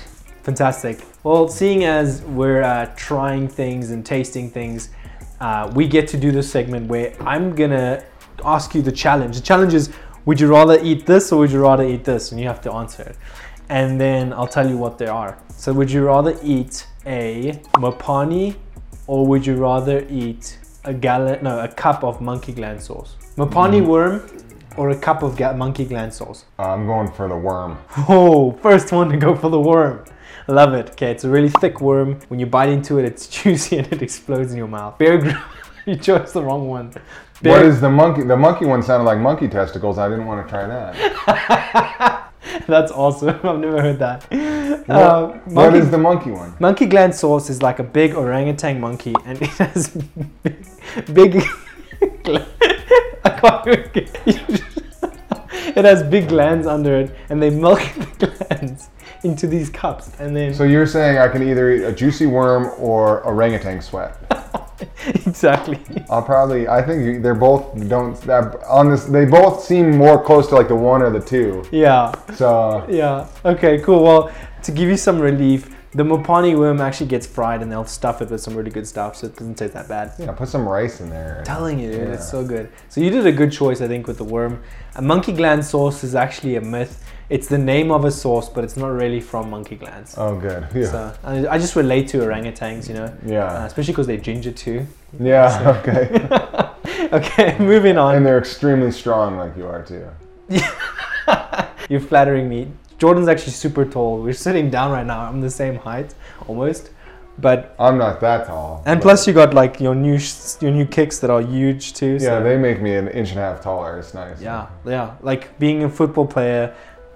[0.44, 1.04] Fantastic.
[1.24, 4.88] Well, seeing as we're uh, trying things and tasting things,
[5.40, 8.02] uh, we get to do this segment where I'm gonna
[8.46, 9.36] ask you the challenge.
[9.36, 9.92] The challenge is:
[10.24, 12.32] Would you rather eat this or would you rather eat this?
[12.32, 13.16] And you have to answer it.
[13.68, 15.36] And then I'll tell you what they are.
[15.50, 18.56] So, would you rather eat a mopani
[19.06, 23.16] or would you rather eat a gallon, no, a cup of monkey gland sauce?
[23.36, 24.22] Mopani worm
[24.76, 26.44] or a cup of monkey gland sauce?
[26.58, 27.78] Uh, I'm going for the worm.
[28.08, 30.04] Oh, first one to go for the worm.
[30.48, 30.90] Love it.
[30.90, 32.20] Okay, it's a really thick worm.
[32.28, 34.98] When you bite into it, it's juicy and it explodes in your mouth.
[34.98, 35.38] Bear Grylls,
[35.86, 36.88] you chose the wrong one.
[36.88, 37.02] What
[37.42, 38.22] Bear- is the monkey?
[38.22, 39.98] The monkey one sounded like monkey testicles.
[39.98, 42.30] I didn't want to try that.
[42.66, 43.30] That's awesome.
[43.42, 44.24] I've never heard that.
[44.30, 46.54] What, Uh, monkey, is the monkey one?
[46.60, 49.88] monkey gland sauce is like a big orangutan monkey, and it has
[50.42, 50.56] big.
[51.12, 51.42] big
[53.48, 54.62] gla- I can't even get-
[55.76, 57.80] It has big glands under it, and they milk
[58.18, 58.88] the glands
[59.22, 62.70] into these cups, and then So you're saying I can either eat a juicy worm
[62.78, 64.16] or orangutan sweat?
[65.26, 65.78] exactly.
[66.10, 66.68] I'll probably.
[66.68, 69.04] I think they're both don't that on this.
[69.06, 71.64] They both seem more close to like the one or the two.
[71.70, 72.12] Yeah.
[72.34, 73.26] So Yeah.
[73.44, 73.80] Okay.
[73.80, 74.02] Cool.
[74.02, 74.30] Well,
[74.62, 78.30] to give you some relief, the mopani worm actually gets fried, and they'll stuff it
[78.30, 80.12] with some really good stuff, so it doesn't taste that bad.
[80.18, 81.38] yeah, put some rice in there.
[81.38, 82.14] I'm telling you, dude, Yeah.
[82.14, 82.68] it's so good.
[82.88, 84.62] So you did a good choice, I think, with the worm.
[84.96, 87.00] A monkey gland sauce is actually a myth.
[87.30, 90.14] It's the name of a sauce, but it's not really from monkey glands.
[90.18, 90.66] Oh, good.
[90.74, 90.90] Yeah.
[90.90, 93.64] So I, I just relate to orangutans, you know, uh, yeah.
[93.64, 94.86] especially because they're ginger too.
[95.18, 95.80] yeah.
[95.80, 96.28] Okay.
[97.12, 98.16] Okay, moving on.
[98.16, 100.04] and they're extremely strong, like you are too.
[101.88, 102.72] You're flattering me.
[102.98, 104.22] Jordan's actually super tall.
[104.22, 105.20] We're sitting down right now.
[105.20, 106.14] I'm the same height,
[106.46, 106.90] almost.
[107.36, 108.82] But I'm not that tall.
[108.86, 112.12] and plus you got like your new sh- your new kicks that are huge too.
[112.12, 113.98] Yeah, so- they make me an inch and a half taller.
[113.98, 114.40] It's nice.
[114.40, 115.16] Yeah, yeah.
[115.20, 116.72] Like being a football player,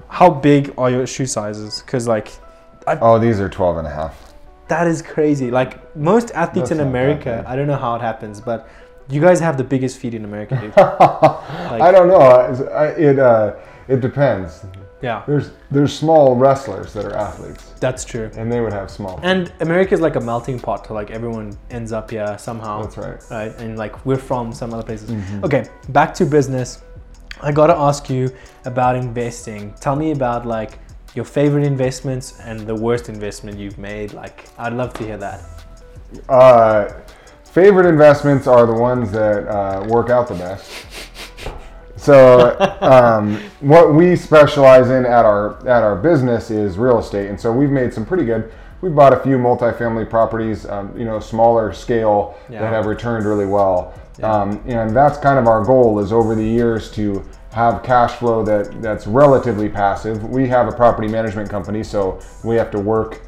[0.09, 1.83] how big are your shoe sizes?
[1.83, 2.33] Because like
[3.01, 4.33] Oh, these are 12 and a half.
[4.69, 5.51] that is crazy.
[5.53, 7.45] Like most athletes That's in America.
[7.47, 8.67] I don't know how it happens, but
[9.09, 10.73] you guys have the biggest feet in America, dude.
[10.77, 12.17] I don't know.
[12.21, 13.55] I- I- It uh,
[13.87, 14.65] it depends.
[15.01, 18.31] Yeah, There's there's small wrestlers that are athletes, that's true.
[18.37, 19.21] and they would have small.
[19.23, 20.85] And America is like a melting pot.
[20.87, 22.83] To like everyone ends up here somehow.
[22.83, 23.23] That's right.
[23.31, 25.11] Right, and like we're from some other places.
[25.11, 25.45] Mm-hmm.
[25.45, 26.83] Okay, back to business.
[27.41, 28.31] I gotta ask you
[28.65, 29.73] about investing.
[29.81, 30.81] Tell me about like
[31.15, 34.13] your favorite investments and the worst investment you've made.
[34.13, 35.41] Like, I'd love to hear that.
[36.29, 36.93] Uh,
[37.45, 40.71] favorite investments are the ones that uh, work out the best.
[41.99, 47.39] So, um, what we specialize in at our at our business is real estate, and
[47.41, 48.53] so we've made some pretty good.
[48.81, 52.61] We've bought a few multifamily properties, um, you know, smaller scale Yeah.
[52.61, 56.45] that have returned really well, um, and that's kind of our goal is over the
[56.45, 60.23] years to have cash flow that that's relatively passive.
[60.31, 63.23] We have a property management company, so we have to work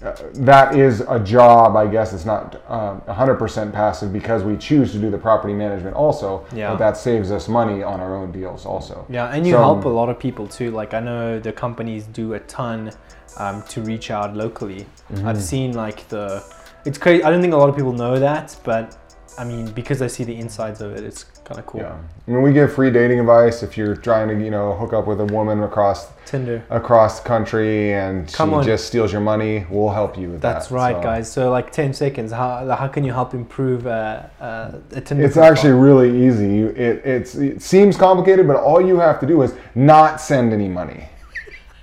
[0.00, 2.12] that is a job, I guess.
[2.12, 6.46] It's not um, 100% passive because we choose to do the property management also.
[6.54, 6.70] Yeah.
[6.70, 9.06] But that saves us money on our own deals also.
[9.08, 10.70] Yeah, and you So- help a lot of people too.
[10.70, 12.92] Like I know the companies do a ton
[13.38, 14.86] um, to reach out locally.
[15.12, 15.28] Mm-hmm.
[15.28, 16.44] I've seen like the,
[16.84, 17.22] it's crazy.
[17.24, 18.96] I don't think a lot of people know that, but
[19.38, 21.80] I mean because I see the insides of it, it's kind of cool.
[21.82, 21.96] Yeah.
[22.26, 25.06] I mean, we give free dating advice if you're trying to, you know, hook up
[25.06, 26.64] with a woman across Tinder.
[26.70, 28.64] across the country and Come she on.
[28.64, 29.66] just steals your money.
[29.70, 30.70] We'll help you with That's that.
[30.70, 31.30] That's right, So- guys.
[31.32, 32.32] So like ten seconds.
[32.32, 35.24] How how can you help improve uh, uh, a Tinder?
[35.24, 35.52] It's profile?
[35.52, 36.48] actually really easy.
[36.48, 40.52] You, it, it's, it seems complicated, but all you have to do is not send
[40.52, 41.08] any money.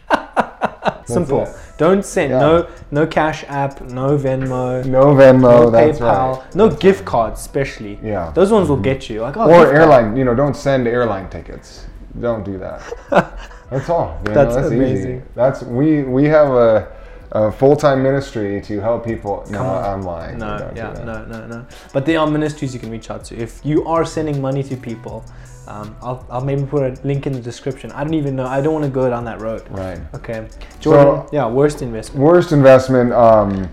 [1.06, 1.44] simple.
[1.44, 1.56] it.
[1.78, 2.40] Don't send Yeah.
[2.40, 6.56] no no Cash App, no Venmo, No Venmo, no that's PayPal, right.
[6.56, 8.00] no gift cards, especially.
[8.04, 8.32] Yeah.
[8.36, 8.84] those ones will mm-hmm.
[8.84, 9.22] get you.
[9.22, 9.76] Like oh, or gift card.
[9.76, 11.86] airline you know don't send airline tickets
[12.20, 12.80] don't do that
[13.72, 15.24] that's all you know, That's easy amazing.
[15.34, 16.88] that's we we have a,
[17.32, 19.84] a full-time ministry to help people no Come on.
[19.84, 21.66] i'm lying No, yeah, no, no, no.
[21.92, 23.36] But there are ministries you can reach out to.
[23.36, 25.26] If you are sending money to people,
[25.67, 27.91] um, I'll, I'll maybe put a link in the description.
[27.91, 28.45] I don't even know.
[28.45, 29.63] I don't want to go down that road.
[29.69, 30.47] right Okay.
[30.80, 32.21] Jordan, So- yeah, worst investment.
[32.23, 33.69] worst investment um,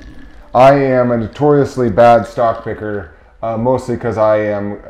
[0.55, 4.81] i am a notoriously bad stock picker uh, mostly because i am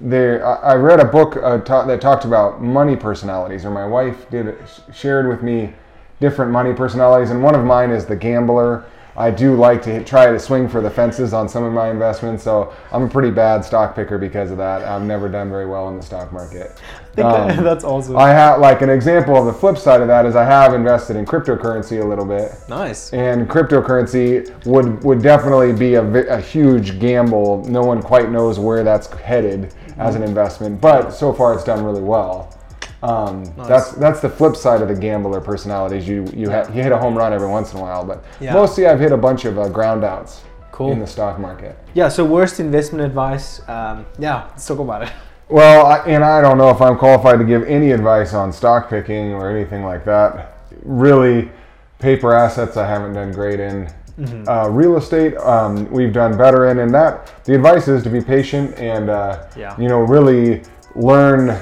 [0.00, 3.86] there I I read a book uh, ta- that talked about money personalities or my
[3.86, 4.54] wife did
[4.94, 5.72] shared with me
[6.20, 8.84] different money personalities and one of mine is the gambler
[9.16, 11.90] I do like to hit, try to swing for the fences on some of my
[11.90, 14.82] investments, so I'm a pretty bad stock picker because of that.
[14.82, 16.80] I've never done very well in the stock market.
[17.18, 18.18] Um, That's awesome.
[18.18, 21.16] I have like an example of the flip side of that is I have invested
[21.16, 23.10] in cryptocurrency a little bit, nice.
[23.14, 27.64] and cryptocurrency would would definitely be a, vi- a huge gamble.
[27.64, 31.82] No one quite knows where that's headed as an investment, but so far it's done
[31.82, 32.54] really well.
[33.02, 36.08] Um, That's that's the flip side of the gambler personalities.
[36.08, 38.54] You you ha- you hit a home run every once in a while, but Yeah.
[38.54, 40.92] mostly I've hit a bunch of uh, ground outs Cool.
[40.92, 41.78] in the stock market.
[41.94, 42.08] Yeah.
[42.08, 43.60] So worst investment advice.
[43.68, 44.44] Um, yeah.
[44.50, 45.10] Let's talk about it.
[45.48, 48.90] Well, I, and I don't know if I'm qualified to give any advice on stock
[48.90, 50.58] picking or anything like that.
[50.82, 51.52] Really,
[52.00, 53.86] paper assets I haven't done great in.
[54.18, 54.48] Mm-hmm.
[54.48, 58.20] Uh, real estate um, we've done better in, and that the advice is to be
[58.20, 59.78] patient and uh, Yeah.
[59.78, 60.62] you know really
[60.96, 61.56] learn.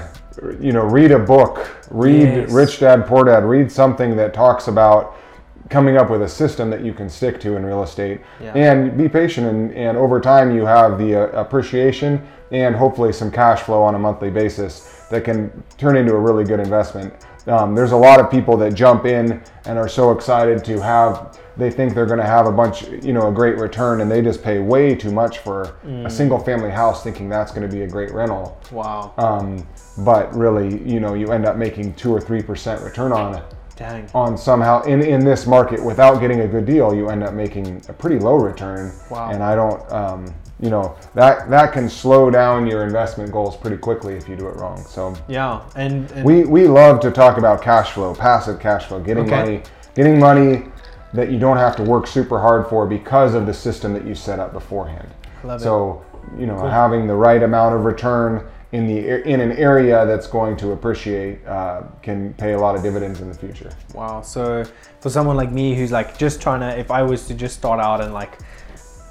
[0.61, 2.51] You know, read a book, read Yes.
[2.51, 5.17] Rich Dad Poor Dad, read something that talks about
[5.71, 8.53] coming up with a system that you can stick to in real estate Yeah.
[8.55, 12.21] and be patient and, and over time you have the uh, appreciation
[12.53, 16.45] and hopefully some cash flow on a monthly basis that can turn into a really
[16.45, 17.15] good investment
[17.47, 21.39] um, there's a lot of people that jump in and are so excited to have
[21.57, 24.21] they think they're going to have a bunch you know a great return and they
[24.23, 27.83] just pay way too much for a single family house thinking that's going to be
[27.83, 29.13] a great rental Wow.
[29.19, 29.67] um,
[29.99, 33.45] but really you know you end up making two or three percent return on it.
[33.77, 34.09] Dang.
[34.15, 37.83] on somehow in, in this market without getting a good deal you end up making
[37.89, 39.31] a pretty low return Wow.
[39.31, 43.77] and i don't um, you know that that can slow down your investment goals pretty
[43.77, 45.61] quickly if you do it wrong so Yeah.
[45.75, 49.37] And, and we we love to talk about cash flow passive cash flow getting Okay.
[49.43, 49.63] money
[49.97, 50.67] getting money
[51.15, 54.15] that you don't have to work super hard for because of the system that you
[54.15, 55.09] set up beforehand
[55.43, 55.65] Love it.
[55.65, 56.05] so
[56.39, 60.57] you know having the right amount of return in the in an area that's going
[60.57, 64.23] to appreciate uh, can pay a lot of dividends in the future Wow.
[64.23, 64.65] So
[65.01, 67.79] for someone like me who's like just trying to, if I was to just start
[67.79, 68.39] out and like,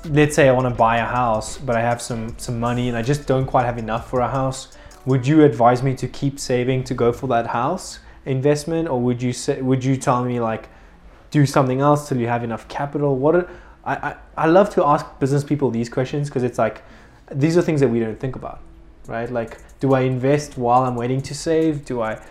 [0.09, 2.97] let's say I want to buy a house, but I have some some money and
[2.97, 6.39] I just don't quite have enough for a house, would you advise me to keep
[6.39, 10.41] saving to go for that house investment, or would you say would you tell me
[10.41, 10.67] like
[11.33, 13.17] do something else till you have enough capital?
[13.17, 13.49] What are,
[13.83, 14.15] I, I
[14.45, 16.83] I love to ask business people these questions because it's like
[17.31, 18.59] these are things that we don't think about,
[19.07, 19.29] right?
[19.29, 21.85] Like, do I invest while I'm waiting to save?
[21.85, 22.21] Do I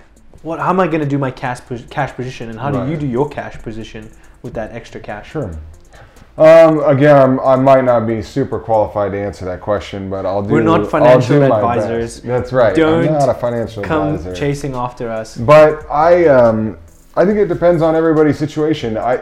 [0.43, 1.61] what how am I going to do my cash
[1.91, 4.09] cash position and how do you do your cash position
[4.43, 5.33] with that extra cash?
[5.33, 5.51] Sure.
[6.39, 10.43] Um, again, I'm, I might not be super qualified to answer that question, but I'll
[10.43, 10.55] do.
[10.55, 12.23] We're not financial advisors.
[12.23, 12.75] That's right.
[12.75, 14.35] Don't I'm not a financial Come advisor.
[14.35, 15.37] chasing after us.
[15.37, 16.79] But I, um,
[17.15, 18.97] I think it depends on everybody's situation.
[18.97, 19.21] I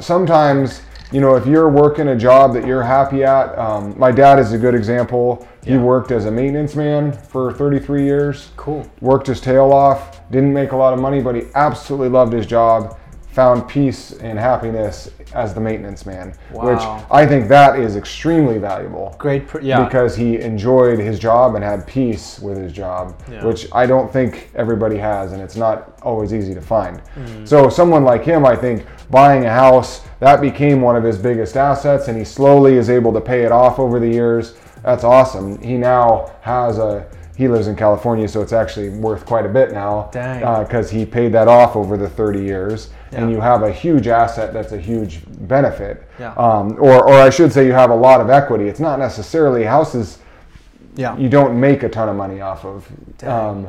[0.00, 4.38] sometimes, you know, if you're working a job that you're happy at, um, my dad
[4.38, 5.46] is a good example.
[5.64, 5.82] He Yeah.
[5.82, 8.50] worked as a maintenance man for 33 years.
[8.56, 8.84] Cool.
[9.00, 10.20] Worked his tail off.
[10.30, 12.96] Didn't make a lot of money, but he absolutely loved his job.
[13.32, 19.14] Found peace and happiness as the maintenance man, which I think that is extremely valuable
[19.18, 19.46] Great.
[19.46, 19.84] Pr- yeah.
[19.84, 23.44] because he enjoyed his job and had peace with his job, Yeah.
[23.44, 27.00] which I don't think everybody has, and it's not always easy to find.
[27.16, 27.46] Mm.
[27.46, 31.56] So, someone like him, I think, buying a house, that became one of his biggest
[31.56, 34.54] assets, and he slowly is able to pay it off over the years.
[34.82, 35.60] That's awesome.
[35.62, 37.06] He now has a
[37.38, 40.64] he lives in California, so it's actually worth quite a bit now Dang.
[40.64, 44.52] because he paid that off over the 30 years, and you have a huge asset
[44.52, 46.08] that's a huge benefit.
[46.18, 46.32] Yeah.
[46.32, 48.66] Um, or, or I should say, you have a lot of equity.
[48.66, 50.18] It's not necessarily houses
[50.98, 51.16] yeah.
[51.16, 52.90] you don't make a ton of money off of
[53.22, 53.68] um,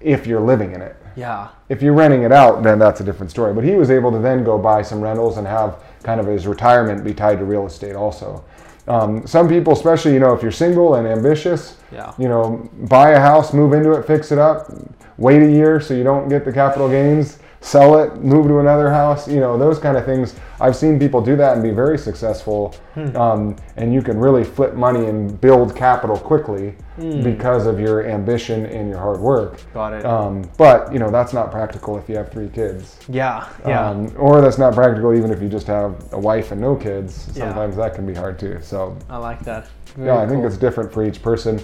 [0.00, 0.96] if you're living in it.
[1.14, 1.48] yeah.
[1.68, 3.52] If you're renting it out, then that's a different story.
[3.52, 6.46] But he was able to then go buy some rentals and have kind of his
[6.46, 8.42] retirement be tied to real estate also.
[8.88, 12.12] Um, some people, especially you know, if you're single and ambitious, Yeah.
[12.18, 14.72] you know, buy a house, move into it, fix it up,
[15.18, 18.90] wait a year so you don't get the capital gains, sell it, move to another
[18.90, 20.34] house, you know, those kind of things.
[20.60, 22.74] I've seen people do that and be very successful.
[22.94, 23.16] Hmm.
[23.16, 27.22] Um, and you can really flip money and build capital quickly Hmm.
[27.22, 29.60] because of your ambition and your hard work.
[29.72, 30.04] Got it.
[30.04, 32.98] Um, but you know that's not practical if you have three kids.
[33.08, 33.46] yeah.
[33.66, 33.88] Yeah.
[33.88, 37.28] Um, or that's not practical even if you just have a wife and no kids.
[37.34, 37.44] Yeah.
[37.46, 38.58] Sometimes that can be hard too.
[38.60, 39.68] So I like that.
[39.96, 41.60] Very yeah, I think it's different for each person.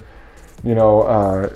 [0.64, 1.50] You know, uh,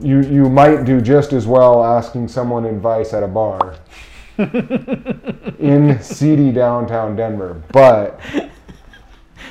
[0.00, 3.76] you you might do just as well asking someone advice at a bar
[4.38, 8.20] in seedy downtown Denver, but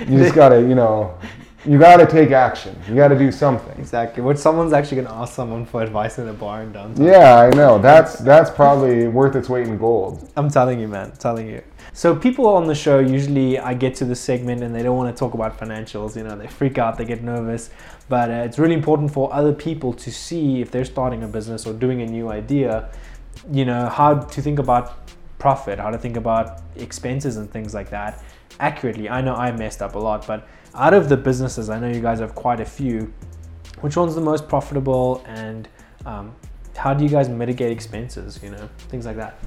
[0.08, 1.18] you just gotta, you know,
[1.66, 2.78] you gotta take action.
[2.88, 3.78] You gotta do something.
[3.80, 4.22] Exactly.
[4.22, 7.06] What someone's actually gonna ask someone for advice in a bar in downtown.
[7.06, 7.80] Yeah, I know.
[7.80, 10.30] That's that's probably worth its weight in gold.
[10.36, 11.12] I'm telling you, man.
[11.14, 11.62] telling you.
[11.96, 15.16] So people on the show usually I get to the segment and they don't want
[15.16, 16.16] to talk about financials.
[16.16, 17.70] You know, they freak out, they get nervous.
[18.10, 21.68] But uh, it's really important for other people to see if they're starting a business
[21.68, 22.90] or doing a new idea.
[23.52, 27.92] You know how to think about profit, how to think about expenses and things like
[27.92, 28.24] that
[28.60, 29.08] accurately.
[29.08, 32.02] I know I messed up a lot, but out of the businesses, I know you
[32.02, 33.14] guys have quite a few.
[33.82, 35.68] Which one's the most profitable, and
[36.06, 36.34] um,
[36.76, 38.40] how do you guys mitigate expenses?
[38.42, 39.38] You know, things like that.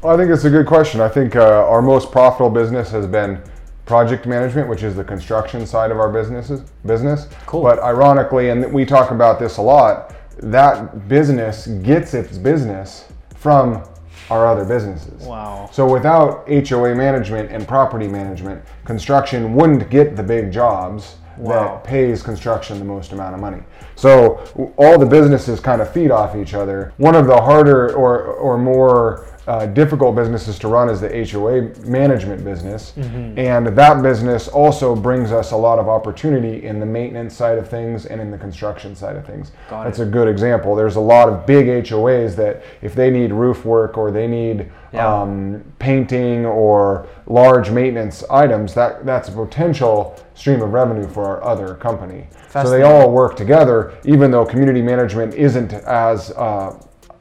[0.00, 1.00] Well, I think it's a good question.
[1.00, 3.42] I think uh, our most profitable business has been
[3.84, 7.26] project management, which is the construction side of our businesses business.
[7.46, 7.62] Cool.
[7.62, 13.82] But ironically, and we talk about this a lot, that business gets its business from
[14.30, 15.24] our other businesses.
[15.24, 15.68] Wow.
[15.72, 21.52] So without HOA management and property management, construction wouldn't get the big jobs Wow.
[21.76, 23.62] that pays construction the most amount of money.
[23.94, 26.92] So all the businesses kind of feed off each other.
[26.96, 31.62] One of the harder or or more uh, difficult businesses to run is the HOA
[31.88, 33.38] management business, Mm-hmm.
[33.38, 37.68] and that business also brings us a lot of opportunity in the maintenance side of
[37.68, 39.52] things and in the construction side of things.
[39.70, 40.08] Got That's it.
[40.08, 40.74] a good example.
[40.76, 44.70] There's a lot of big HOAs that if they need roof work or they need
[44.92, 45.06] Yeah.
[45.22, 51.42] um, painting or large maintenance items, that that's a potential stream of revenue for our
[51.42, 52.26] other company.
[52.50, 56.74] So they all work together, even though community management isn't as uh,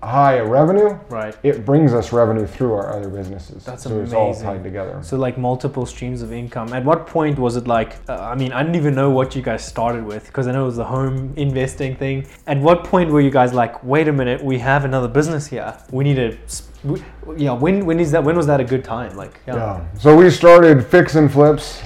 [0.03, 0.97] high revenue.
[1.09, 1.35] Right.
[1.43, 3.65] It brings us revenue through our other businesses.
[3.65, 4.99] That's so it's all tied together.
[5.01, 6.71] So like multiple streams of income.
[6.73, 7.95] At what point was it like?
[8.07, 10.63] Uh, I mean, I didn't even know what you guys started with because I know
[10.63, 12.27] it was the home investing thing.
[12.45, 15.75] At what point were you guys like, wait a minute, we have another business here.
[15.91, 16.37] We need to.
[16.83, 17.03] we-
[17.35, 17.53] Yeah.
[17.53, 18.23] When when is that?
[18.23, 19.15] When was that a good time?
[19.17, 19.39] Like.
[19.47, 19.55] Yeah.
[19.55, 19.85] Yeah.
[19.99, 21.81] So we started fix and flips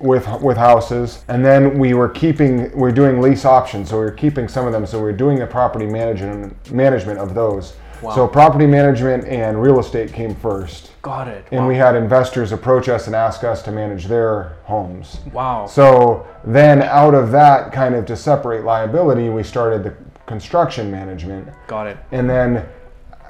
[0.00, 3.90] with with houses, and then we were keeping we're doing lease options.
[3.90, 4.86] So we were keeping some of them.
[4.86, 7.74] So we are doing the property management management of those.
[8.02, 8.14] Wow.
[8.14, 10.92] So property management and real estate came first.
[11.00, 11.46] Got it.
[11.50, 11.68] And wow.
[11.68, 15.20] we had investors approach us and ask us to manage their homes.
[15.32, 15.66] Wow.
[15.66, 19.94] So then out of that kind of to separate liability, we started the
[20.26, 21.48] construction management.
[21.68, 21.96] Got it.
[22.12, 22.68] And then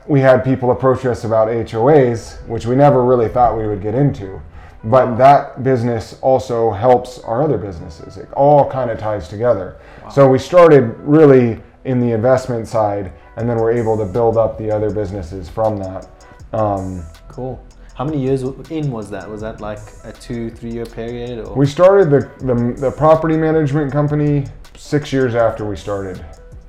[0.08, 3.94] we had people approach us about HOAs, which we never really thought we would get
[3.94, 4.40] into.
[4.86, 8.16] But that business also helps our other businesses.
[8.16, 9.78] It all kind of ties together.
[10.12, 14.58] So we started really in the investment side, and then we're able to build up
[14.58, 16.08] the other businesses from that.
[16.52, 17.62] Um, Cool.
[17.94, 19.28] How many years in was that?
[19.28, 21.46] Was that like a two, three year period?
[21.46, 21.54] Or?
[21.56, 26.24] we started the, the, the property management company six years after we started.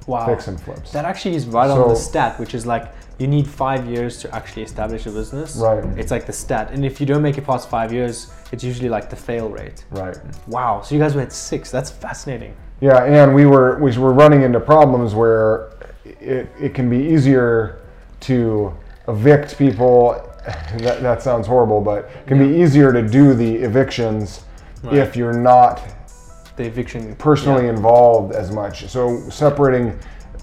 [0.08, 0.26] Wow.
[0.26, 0.92] fix and flips.
[0.92, 4.34] That actually is right on the stat, which is like you need five years to
[4.34, 5.58] actually establish a business.
[5.58, 5.84] Right.
[5.98, 8.90] It's like the stat, and if you don't make it past five years, it's usually
[8.90, 9.86] like the fail rate.
[9.92, 10.18] right.
[10.48, 10.82] Wow.
[10.82, 11.70] So you guys were at six.
[11.70, 12.56] That's fascinating.
[12.80, 15.72] Yeah, and we were we were running into problems where
[16.06, 17.82] it, it can be easier
[18.22, 18.74] to
[19.08, 20.24] evict people.
[20.78, 24.46] That, that sounds horrible, but it can be easier to do the evictions
[24.92, 25.82] if you're not
[26.58, 27.16] The eviction.
[27.16, 27.70] personally Yeah.
[27.72, 28.88] involved as much.
[28.90, 29.98] So separating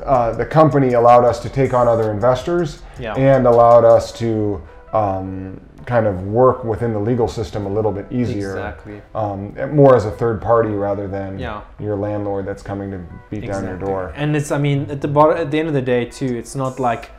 [0.04, 3.14] uh, the company allowed us to take on other investors Yeah.
[3.14, 4.60] and allowed us to
[4.92, 8.50] um, kind of work within the legal system a little bit easier.
[8.50, 9.02] Exactly.
[9.14, 11.60] Um, more as a third party rather than Yeah.
[11.80, 13.00] your landlord that's coming to
[13.30, 14.12] beat down your door.
[14.16, 16.54] And it's, I mean, at the bottom, at the end of the day, too, it's
[16.54, 17.10] not like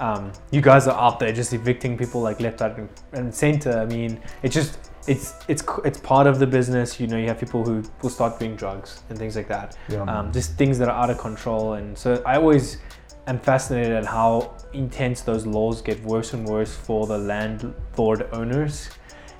[0.00, 3.78] um, you guys are out there just evicting people like left, right, and- and center.
[3.78, 7.00] I mean, it's just it's it's it's part of the business.
[7.00, 9.76] You know, you have people who will start doing drugs and things like that.
[9.88, 10.02] Yeah.
[10.02, 11.74] Um, just things that are out of control.
[11.74, 12.78] And so I always
[13.26, 18.90] am fascinated at how intense those laws get worse and worse for the landlord owners.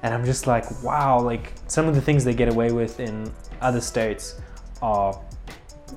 [0.02, 3.32] And I'm just like, wow, like some of the things they get away with in
[3.60, 4.40] other states
[4.80, 5.20] are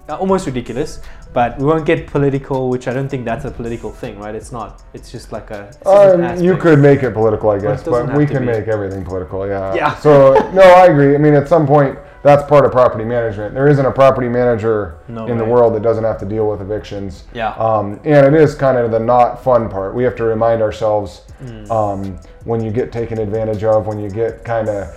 [0.10, 1.00] almost ridiculous.
[1.34, 4.34] But we won't get political, which I don't think that's a political thing, right?
[4.34, 4.82] It's not.
[4.93, 5.70] It's just like a.
[5.86, 8.54] Um, you could make it political, I guess, doesn't but we can be.
[8.54, 9.46] make everything political.
[9.46, 9.74] Yeah.
[9.76, 9.96] Yeah.
[9.96, 11.14] So no, I agree.
[11.14, 13.54] I mean, at some point, that's part of property management.
[13.54, 16.62] There isn't a property manager No in the world that doesn't have to deal with
[16.62, 17.26] evictions.
[17.34, 17.50] Yeah.
[17.56, 19.93] Um, and it is kind of the not fun part.
[19.93, 21.70] We have to remind ourselves Mm.
[21.70, 24.96] um, when you get taken advantage of, when you get kind of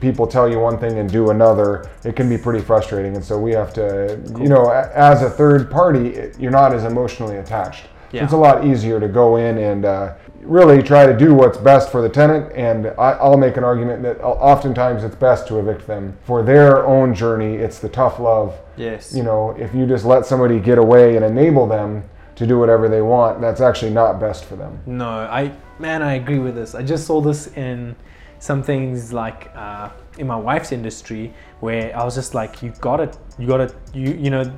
[0.00, 3.16] people tell you one thing and do another, it can be pretty frustrating.
[3.16, 7.38] And so we have to, you know, as a third party, you're not as emotionally
[7.38, 7.86] attached.
[8.12, 8.24] Yeah.
[8.24, 11.90] It's a lot easier to go in and uh, really try to do what's best
[11.90, 12.52] for the tenant.
[12.54, 16.84] And I, I'll make an argument that oftentimes it's best to evict them for their
[16.86, 17.54] own journey.
[17.54, 18.58] It's the tough love.
[18.76, 19.14] Yes.
[19.14, 22.04] You know, if you just let somebody get away and enable them
[22.40, 24.80] to do whatever they want, that's actually not best for them.
[24.86, 26.74] No, I man, I agree with this.
[26.74, 27.94] I just saw this in
[28.38, 33.12] some things like uh, in my wife's industry where I was just like, you gotta,
[33.38, 34.50] you gotta, you you know,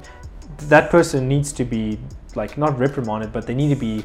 [0.69, 1.99] that person needs to be
[2.37, 4.05] like not reprimanded, but they need to be.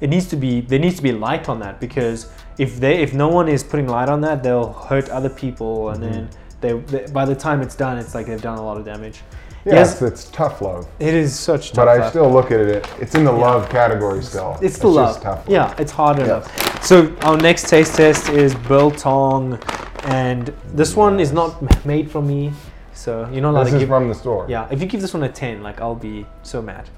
[0.00, 3.14] It needs to be there needs to be light on that because if they if
[3.14, 6.28] no one is putting light on that, they'll hurt other people, and then
[6.60, 9.22] they, they by the time it's done, it's like they've done a lot of damage.
[9.64, 10.88] Yes, it's tough love.
[10.98, 11.68] it is such.
[11.70, 11.76] Tough.
[11.76, 12.10] But I love.
[12.10, 14.58] still look at it, it's in the love category still.
[14.60, 15.10] It's still love.
[15.10, 15.48] just tough love.
[15.48, 16.26] Yeah, it's hard Yes.
[16.26, 16.84] enough.
[16.84, 19.58] So our next taste test is biltong,
[20.04, 22.52] and this one is not made from me,
[22.92, 24.46] so you're not allowed This to is from the store.
[24.48, 26.88] yeah, if you give this one a ten, like I'll be so mad.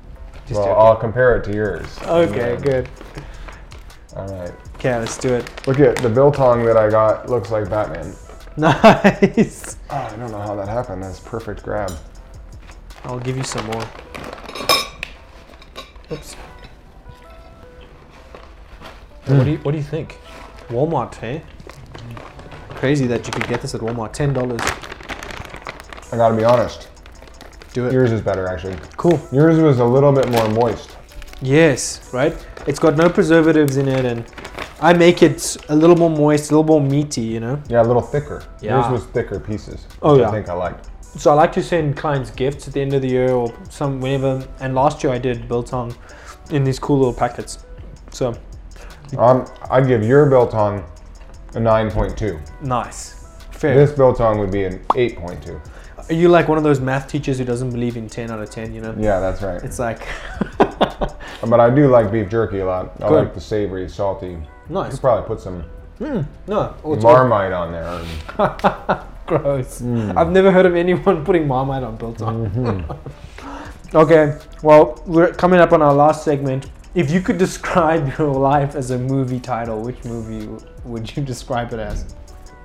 [0.46, 0.82] Just Well, joking.
[0.86, 1.86] I'll compare it to yours.
[2.06, 2.60] okay, Yeah.
[2.60, 2.88] good.
[4.16, 4.52] All right.
[4.76, 5.66] Okay, let's do it.
[5.66, 7.28] Look at the biltong that I got.
[7.28, 8.14] Looks like Batman.
[8.56, 9.76] Nice.
[9.90, 11.02] Oh, I don't know how that happened.
[11.02, 11.90] That's perfect grab.
[13.04, 13.84] I'll give you some more.
[16.10, 16.34] Oops.
[19.26, 20.18] What do you What do you think?
[20.68, 21.42] Walmart, hey?
[22.70, 24.12] Crazy that you could get this at Walmart.
[24.12, 24.60] Ten dollars.
[26.12, 26.88] I gotta be honest.
[27.72, 27.92] Do it.
[27.92, 28.76] Yours is better, actually.
[28.96, 29.20] Cool.
[29.32, 30.96] Yours was a little bit more moist.
[31.42, 32.34] Yes, right?
[32.66, 34.24] It's got no preservatives in it and
[34.80, 37.60] I make it a little more moist, a little more meaty, you know?
[37.68, 38.44] Yeah, a little thicker.
[38.60, 38.78] Yeah.
[38.78, 39.86] Yours was thicker pieces.
[40.02, 40.28] Oh, yeah.
[40.28, 40.90] I think I liked.
[41.16, 44.00] So I like to send clients gifts at the end of the year or some
[44.00, 44.46] whenever.
[44.60, 45.94] And last year I did biltong
[46.50, 47.64] in these cool little packets.
[48.10, 48.34] So
[49.16, 50.84] Um, I'd give your biltong
[51.54, 52.40] a 9.2.
[52.62, 53.20] nice.
[53.52, 53.74] Fair.
[53.76, 55.60] This biltong would be an 8.2.
[56.10, 58.50] Are you like one of those math teachers who doesn't believe in 10 out of
[58.50, 58.94] 10, you know?
[58.98, 59.62] Yeah, that's right.
[59.62, 60.06] It's like,
[61.46, 62.92] But I do like beef jerky a lot.
[62.96, 63.14] I Good.
[63.14, 64.30] like the savory, salty.
[64.30, 64.92] You nice.
[64.92, 65.64] could probably put some
[66.00, 66.26] No,
[66.84, 69.04] oh, it's Marmite on there.
[69.26, 69.80] gross.
[69.80, 70.16] Mm.
[70.16, 72.50] I've never heard of anyone putting Marmite on biltong.
[72.50, 73.96] Mm-hmm.
[73.96, 76.70] okay, well, we're coming up on our last segment.
[76.94, 80.48] If you could describe your life as a movie title, which movie
[80.84, 82.14] would you describe it as?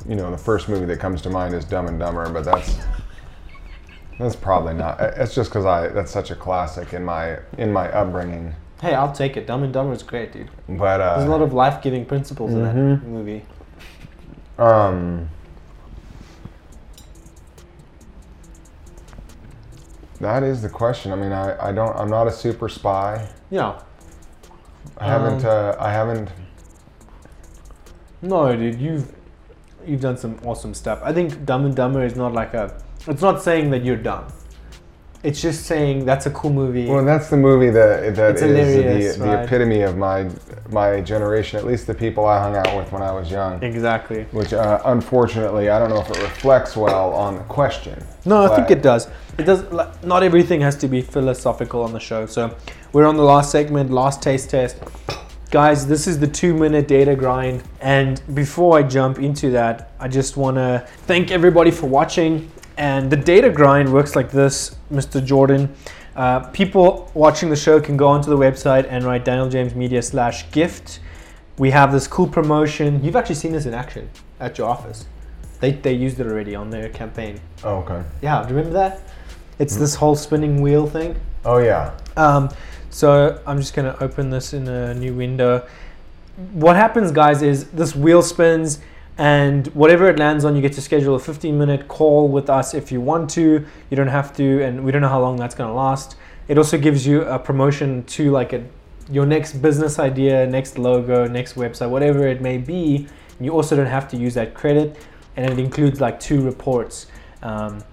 [0.07, 2.77] you know, the first movie that comes to mind is Dumb and Dumber, but that's
[4.17, 4.99] that's probably not.
[4.99, 8.55] It's just because I that's such a classic in my in my upbringing.
[8.81, 9.45] Hey, I'll take it.
[9.45, 10.49] Dumb and Dumber is great, dude.
[10.69, 13.09] But uh, There's a lot of life-giving principles in that Mm-hmm.
[13.11, 13.45] movie.
[14.57, 15.29] um,
[20.19, 21.11] that is the question.
[21.11, 21.95] I mean, I, I don't.
[21.95, 23.29] I'm not a super spy.
[23.49, 23.81] Yeah.
[24.97, 25.45] I haven't.
[25.45, 26.29] Um, Uh, I haven't.
[28.21, 29.13] No, dude, you've
[29.85, 30.99] you've done some awesome stuff.
[31.03, 32.81] I think Dumb and Dumber is not like a.
[33.07, 34.27] It's not saying that you're dumb.
[35.21, 36.87] It's just saying that's a cool movie.
[36.87, 39.43] Well, that's the movie that that It's is hilarious, the, the right?
[39.45, 40.29] epitome of my
[40.69, 41.59] my generation.
[41.59, 43.61] At least the people I hung out with when I was young.
[43.61, 44.23] exactly.
[44.31, 48.01] Which, uh, unfortunately, I don't know if it reflects well on the question.
[48.23, 49.09] No, I think it does.
[49.37, 49.63] It does.
[49.73, 52.25] like, Not everything has to be philosophical on the show.
[52.25, 52.55] So
[52.93, 54.77] we're on the last segment, last taste test.
[55.51, 57.63] Guys, this is the two minute data grind.
[57.81, 62.51] And before I jump into that, I just want to thank everybody for watching.
[62.79, 65.23] And the data grind works like this, Mr.
[65.23, 65.75] Jordan.
[66.15, 70.01] Uh, people watching the show can go onto the website and write Daniel James Media
[70.01, 71.01] slash gift.
[71.57, 73.03] We have this cool promotion.
[73.03, 74.09] You've actually seen this in action
[74.39, 75.05] at your office.
[75.59, 77.41] They, they used it already on their campaign.
[77.65, 78.01] Oh, okay.
[78.21, 79.01] Yeah, do you remember that?
[79.59, 81.19] It's this whole spinning wheel thing.
[81.43, 81.97] Oh yeah.
[82.15, 82.49] Um,
[82.91, 85.67] so I'm just gonna open this in a new window.
[86.53, 88.79] What happens, guys, is this wheel spins,
[89.19, 92.73] and whatever it lands on, you get to schedule a 15 minute call with us
[92.73, 93.65] if you want to.
[93.89, 96.15] You don't have to, and we don't know how long that's gonna last.
[96.47, 98.63] It also gives you a promotion to like a
[99.11, 103.07] your next business idea, next logo, next website, whatever it may be.
[103.41, 104.95] You also don't have to use that credit,
[105.35, 107.07] and it includes like two reports.
[107.43, 107.83] Um,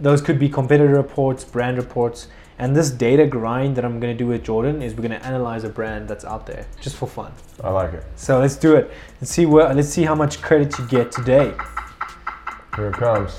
[0.00, 2.28] those could be competitor reports, brand reports,
[2.58, 5.26] and this data grind that I'm going to do with Jordan is we're going to
[5.26, 7.32] analyze a brand that's out there just for fun.
[7.62, 8.04] I like it.
[8.16, 8.90] So let's do it.
[9.20, 9.72] Let's see where.
[9.74, 11.52] Let's see how much credit you get today.
[12.76, 13.36] Here it comes.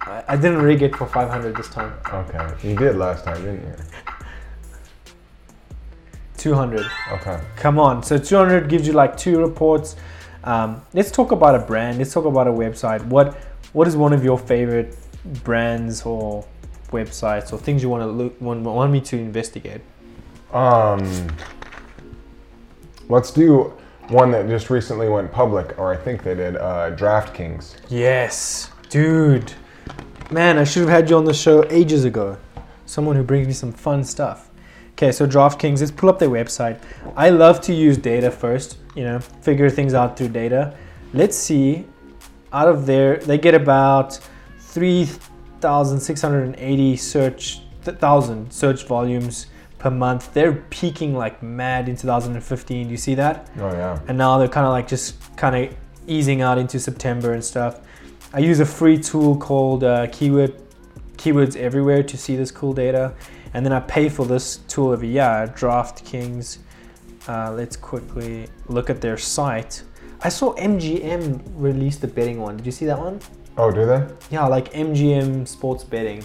[0.00, 1.94] I, I didn't rig it for 500 this time.
[2.12, 2.68] Okay.
[2.68, 3.74] You did last time, didn't you?
[6.38, 6.86] 200.
[7.12, 7.40] Okay.
[7.56, 8.02] Come on.
[8.02, 9.96] So 200 gives you like two reports.
[10.44, 11.98] Um, let's talk about a brand.
[11.98, 13.04] Let's talk about a website.
[13.06, 13.34] What
[13.72, 14.96] What is one of your favorite
[15.44, 16.44] brands or
[16.90, 19.80] websites or things you want to look want, want me to investigate?
[20.52, 21.28] Um,
[23.08, 23.72] let's do
[24.08, 26.56] one that just recently went public, or I think they did.
[26.56, 27.76] Uh, DraftKings.
[27.88, 29.52] Yes, dude.
[30.30, 32.36] Man, I should have had you on the show ages ago.
[32.84, 34.50] Someone who brings me some fun stuff.
[34.92, 36.80] Okay, so DraftKings, let's pull up their website.
[37.16, 40.74] I love to use data first, you know, figure things out through data.
[41.12, 41.86] Let's see,
[42.52, 44.18] out of there, they get about
[45.60, 49.46] 3,680 search, thousand search volumes
[49.78, 50.32] per month.
[50.32, 52.86] They're peaking like mad in 2015.
[52.86, 53.48] Do you see that?
[53.58, 53.98] Oh yeah.
[54.08, 55.76] and now they're kind of like just kind of
[56.06, 57.80] easing out into September and stuff.
[58.32, 60.54] I use a free tool called uh, Keyword
[61.16, 63.14] Keywords Everywhere to see this cool data,
[63.54, 65.52] and then I pay for this tool every year.
[65.56, 66.58] DraftKings.
[67.28, 69.82] Uh, let's quickly look at their site.
[70.20, 72.56] I saw MGM release the betting one.
[72.56, 73.20] Did you see that one?
[73.58, 74.06] Oh, do they?
[74.30, 76.22] Yeah, like MGM sports betting.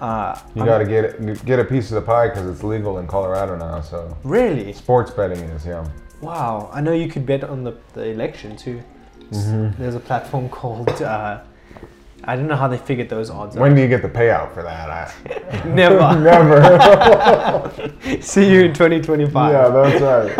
[0.00, 2.98] Uh, You got to get it, get a piece of the pie because it's legal
[2.98, 3.80] in Colorado now.
[3.82, 5.86] So really sports betting is yeah.
[6.22, 8.82] Wow, I know you could bet on the, the election too.
[9.30, 11.40] There's a platform called, uh,
[12.24, 13.76] I don't know how they figured those odds When out.
[13.76, 14.90] do you get the payout for that?
[14.90, 16.20] I, Never.
[18.10, 18.22] never.
[18.22, 19.52] See you in 2025.
[19.52, 20.36] yeah, that's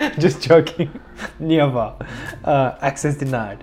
[0.00, 0.18] right.
[0.18, 0.90] Just joking.
[1.38, 1.94] Never.
[2.44, 3.62] Uh, access denied.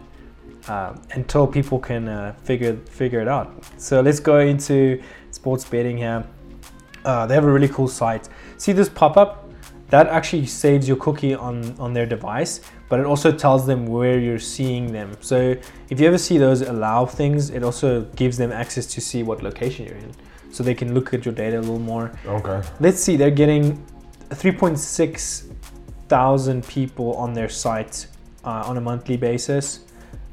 [0.70, 3.64] Um, until people can uh, figure figure it out.
[3.78, 5.02] So let's go into
[5.32, 6.26] sports betting here.
[7.06, 8.28] Uh, they have a really cool site.
[8.58, 9.50] See this pop up?
[9.90, 12.60] That actually saves your cookie on on their device,
[12.90, 15.16] but it also tells them where you're seeing them.
[15.22, 15.56] So
[15.90, 19.42] if you ever see those allow things, it also gives them access to see what
[19.42, 20.12] location you're in,
[20.52, 22.12] so they can look at your data a little more.
[22.26, 22.62] Okay.
[22.82, 23.82] Let's see, they're getting
[24.32, 25.48] 3.6
[26.08, 28.08] thousand people on their site
[28.44, 29.87] uh, on a monthly basis,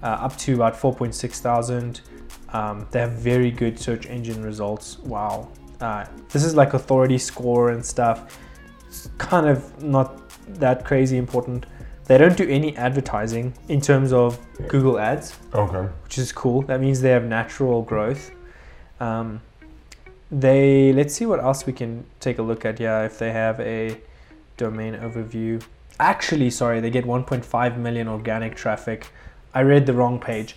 [0.04, 2.02] uh, up to about 4.6 thousand.
[2.50, 4.98] Um, they have very good search engine results.
[5.00, 5.48] Wow.
[5.80, 8.38] Uh, this is like authority score and stuff.
[8.86, 10.20] It's kind of not
[10.60, 11.66] that crazy important.
[12.04, 14.38] They don't do any advertising in terms of
[14.68, 15.88] Google Ads Okay.
[16.04, 16.62] which is cool.
[16.62, 18.30] That means they have natural growth.
[19.00, 19.40] Um,
[20.30, 22.78] they let's see what else we can take a look at.
[22.78, 23.98] Yeah, if they have a
[24.56, 25.62] domain overview.
[25.98, 29.08] Actually, sorry, they get 1.5 million organic traffic.
[29.54, 30.56] I read the wrong page.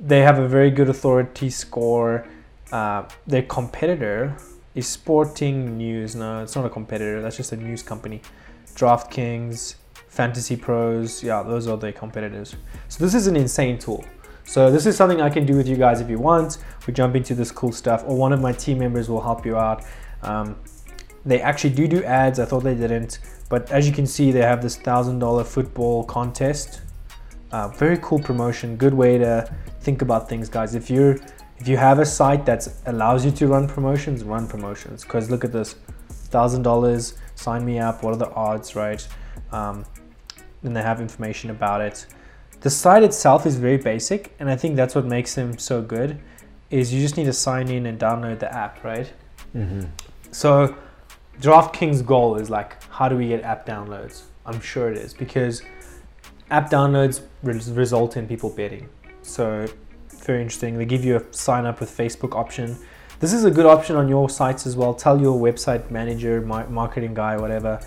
[0.00, 2.26] They have a very good authority score.
[2.70, 4.36] Uh, their competitor
[4.74, 6.14] is Sporting News.
[6.14, 7.20] No, it's not a competitor.
[7.20, 8.22] That's just a news company.
[8.74, 9.76] DraftKings,
[10.08, 11.22] Fantasy Pros.
[11.22, 12.54] Yeah, those are their competitors.
[12.88, 14.04] So this is an insane tool.
[14.44, 16.58] So this is something I can do with you guys if you want.
[16.86, 19.56] We jump into this cool stuff, or one of my team members will help you
[19.56, 19.84] out.
[20.22, 20.56] Um,
[21.24, 22.38] they actually do do ads.
[22.38, 23.18] I thought they didn't,
[23.48, 26.82] but as you can see, they have this thousand dollar football contest.
[27.52, 28.76] Uh, very cool promotion.
[28.76, 30.74] Good way to think about things, guys.
[30.74, 31.16] If you're
[31.58, 35.04] if you have a site that allows you to run promotions, run promotions.
[35.04, 35.74] Because look at this,
[36.08, 37.14] thousand dollars.
[37.34, 38.02] Sign me up.
[38.02, 39.06] What are the odds, right?
[39.52, 39.84] Um,
[40.62, 42.06] then they have information about it.
[42.60, 46.18] The site itself is very basic, and I think that's what makes them so good.
[46.70, 49.12] Is you just need to sign in and download the app, right?
[50.32, 50.74] So,
[51.40, 54.22] DraftKings' goal is like, how do we get app downloads?
[54.44, 55.62] I'm sure it is because
[56.50, 58.88] app downloads res- result in people betting.
[59.22, 59.66] So,
[60.24, 60.78] very interesting.
[60.78, 62.76] They give you a sign up with Facebook option.
[63.18, 64.92] This is a good option on your sites as well.
[64.92, 67.80] Tell your website manager, mar- marketing guy, whatever,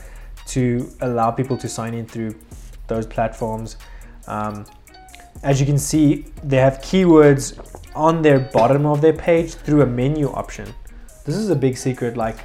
[0.48, 2.36] to allow people to sign in through
[2.88, 3.78] those platforms.
[4.28, 4.66] Um,
[5.44, 7.58] as you can see, they have keywords
[7.96, 10.74] on their bottom of their page through a menu option.
[11.26, 12.18] This is a big secret.
[12.18, 12.38] Like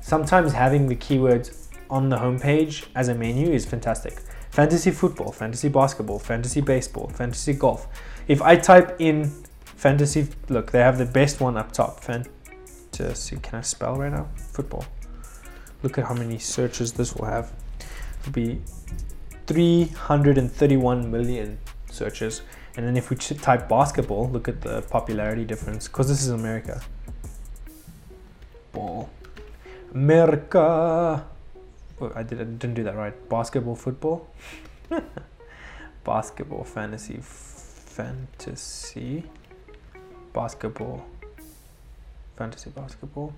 [0.00, 4.22] sometimes having the keywords on the homepage as a menu is fantastic.
[4.60, 7.88] Fantasy football, fantasy basketball, fantasy baseball, fantasy golf.
[8.28, 9.32] If I type in
[9.64, 12.00] fantasy, look, they have the best one up top.
[12.00, 13.38] Fantasy.
[13.38, 14.28] Can I spell right now?
[14.36, 14.84] Football.
[15.82, 17.50] Look at how many searches this will have.
[18.20, 18.60] It'll be
[19.46, 21.58] 331 million
[21.90, 22.42] searches.
[22.76, 26.82] And then if we type basketball, look at the popularity difference because this is America.
[28.72, 29.08] Ball.
[29.94, 31.24] America.
[32.14, 33.28] I, did, I didn't do that right.
[33.28, 34.28] Basketball, football.
[36.04, 39.24] basketball, fantasy, f- fantasy,
[40.32, 41.04] basketball,
[42.36, 43.34] fantasy basketball.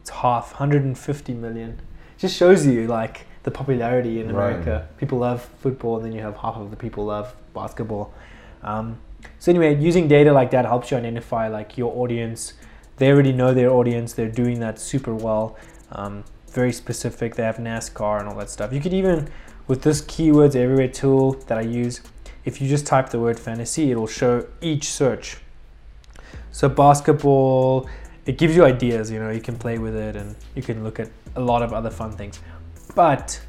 [0.00, 1.70] It's half, 150 million.
[1.70, 1.78] It
[2.18, 4.50] Just shows you like the popularity in Right.
[4.50, 4.88] America.
[4.98, 8.12] People love football, and then you have half of the people love basketball.
[8.62, 8.98] Um,
[9.38, 12.54] so anyway, using data like that helps you identify like your audience.
[12.96, 14.12] They already know their audience.
[14.14, 15.56] They're doing that super well.
[15.92, 17.34] Um, very specific.
[17.34, 18.72] They have NASCAR and all that stuff.
[18.72, 19.28] You could even,
[19.66, 22.02] with this keywords everywhere tool that I use,
[22.44, 25.38] if you just type the word fantasy, it'll show each search.
[26.52, 27.88] So basketball,
[28.26, 29.10] it gives you ideas.
[29.10, 31.72] You know, you can play with it and you can look at a lot of
[31.72, 32.40] other fun things.
[32.94, 33.40] But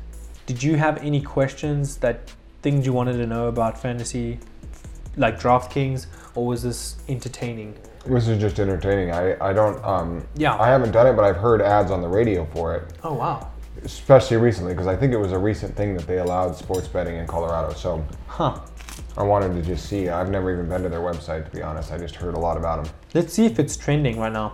[0.46, 2.32] did you have any questions that
[2.62, 4.40] things you wanted to know about fantasy,
[5.18, 7.78] like DraftKings, or was this entertaining?
[8.06, 9.12] This is just entertaining.
[9.12, 10.58] I, I don't um Yeah.
[10.58, 13.52] I haven't done it, but I've heard ads on the radio for it, Oh wow,
[13.84, 17.18] especially recently because I think it was a recent thing that they allowed sports betting
[17.18, 17.74] in Colorado.
[17.74, 18.60] So huh?
[19.18, 20.10] I wanted to just see.
[20.10, 21.92] I've never even been to their website to be honest.
[21.92, 22.94] I just heard a lot about them.
[23.14, 24.54] Let's see if it's trending right now.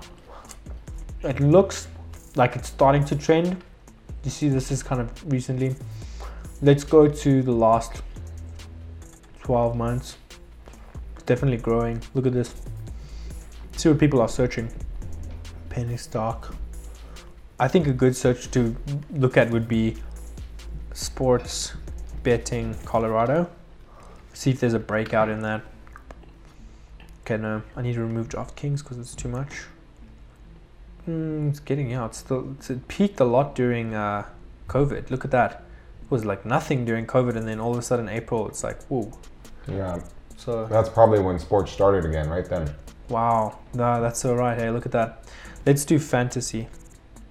[1.24, 1.88] It looks
[2.36, 3.64] like it's starting to trend.
[4.24, 5.76] You see, this is kind of recently.
[6.62, 8.02] Let's go to the last
[9.44, 10.18] 12 months.
[11.16, 12.02] It's definitely growing.
[12.14, 12.54] Look at this.
[13.78, 14.70] See what people are searching.
[15.70, 16.56] Penny stock.
[17.60, 18.76] I think a good search to
[19.12, 19.98] look at would be
[20.94, 21.74] sports
[22.24, 23.48] betting Colorado.
[24.34, 25.62] See if there's a breakout in that.
[27.22, 29.66] Okay, no, I need to remove DraftKings because it's too much.
[31.08, 32.16] Mm, it's getting out.
[32.16, 34.26] Still, it's, it peaked a lot during uh,
[34.70, 35.12] COVID.
[35.12, 35.64] Look at that.
[36.04, 38.82] It was like nothing during COVID, and then all of a sudden April, it's like
[38.86, 39.12] whoa.
[39.68, 40.02] Yeah,
[40.36, 42.74] So that's probably when sports started again, right then.
[43.10, 44.58] Wow, no, that's so right.
[44.58, 45.24] Hey, look at that.
[45.66, 46.68] Let's do fantasy.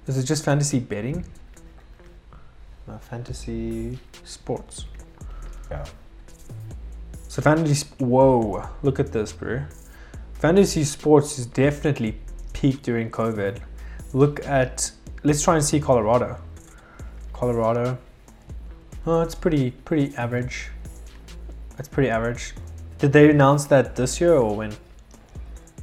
[0.06, 1.24] Is it just fantasy betting?
[2.86, 4.86] No, fantasy sports.
[5.70, 5.84] Yeah.
[7.28, 9.64] So fantasy, whoa, look at this, bro.
[10.34, 12.18] Fantasy sports is definitely
[12.52, 13.58] peaked during COVID.
[14.12, 14.90] Look at,
[15.24, 16.38] let's try and see Colorado.
[17.32, 17.98] Colorado,
[19.06, 20.70] oh, it's pretty pretty average.
[21.78, 22.54] It's pretty average.
[22.98, 24.74] Did they announce that this year or when?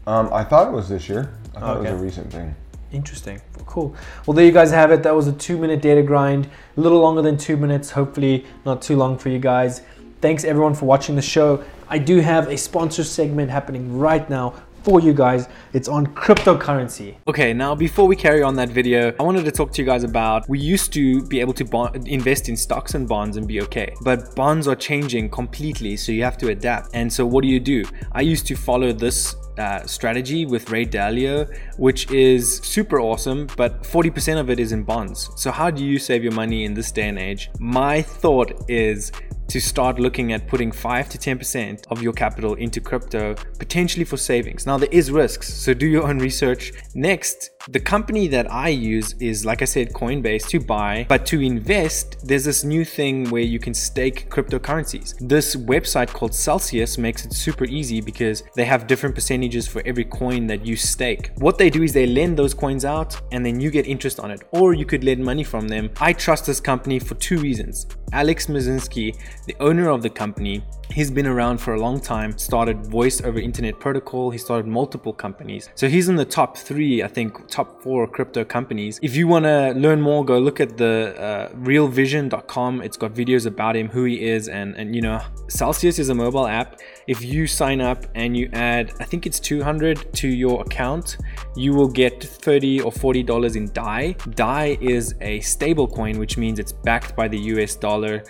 [0.06, 1.34] Um, I thought it was this year.
[1.56, 2.56] I thought it was a recent thing.
[2.92, 3.42] Interesting.
[3.66, 3.96] Cool.
[4.26, 5.02] Well, there you guys have it.
[5.04, 6.50] That was a two minute data grind.
[6.78, 7.92] A little longer than two minutes.
[7.92, 9.82] Hopefully, not too long for you guys.
[10.22, 11.64] Thanks everyone for watching the show.
[11.90, 15.48] I do have a sponsor segment happening right now for you guys.
[15.74, 17.16] It's on cryptocurrency.
[17.28, 20.04] Okay, now before we carry on that video, I wanted to talk to you guys
[20.04, 23.62] about we used to be able to bond, invest in stocks and bonds and be
[23.62, 26.90] okay, but bonds are changing completely, so you have to adapt.
[26.94, 27.84] And so, what do you do?
[28.12, 31.48] I used to follow this uh, strategy with Ray Dalio,
[31.78, 35.30] which is super awesome, but 40% of it is in bonds.
[35.36, 37.50] So, how do you save your money in this day and age?
[37.60, 39.12] My thought is
[39.54, 44.18] to start looking at putting 5 to 10% of your capital into crypto, potentially for
[44.18, 44.66] savings.
[44.66, 46.74] Now, there is risks, so do your own research.
[46.96, 51.40] Next, the company that I use is, like I said, Coinbase to buy, but to
[51.40, 55.16] invest, there's this new thing where you can stake cryptocurrencies.
[55.20, 60.06] This website called Celsius makes it super easy because they have different percentages for every
[60.06, 61.30] coin that you stake.
[61.36, 64.32] What they do is they lend those coins out and then you get interest on
[64.32, 65.92] it, or you could lend money from them.
[66.02, 67.86] I trust this company for two reasons.
[68.12, 70.64] Alex Mashinsky the owner of the company.
[70.90, 75.12] He's been around for a long time, started voice over internet protocol, he started multiple
[75.12, 75.70] companies.
[75.74, 79.00] So he's in the top three, I think, top four crypto companies.
[79.02, 82.82] If you want to learn more, go look at the uh, realvision.com.
[82.84, 86.16] It's got videos about him, who he is, and, and you know, Celsius is a
[86.16, 86.80] mobile app.
[87.08, 91.18] If you sign up and you add, I think it's 200 to your account,
[91.56, 94.16] you will get 30 or 40 dollars in DAI.
[94.36, 98.24] DAI is a stable coin, which means it's backed by the US dollar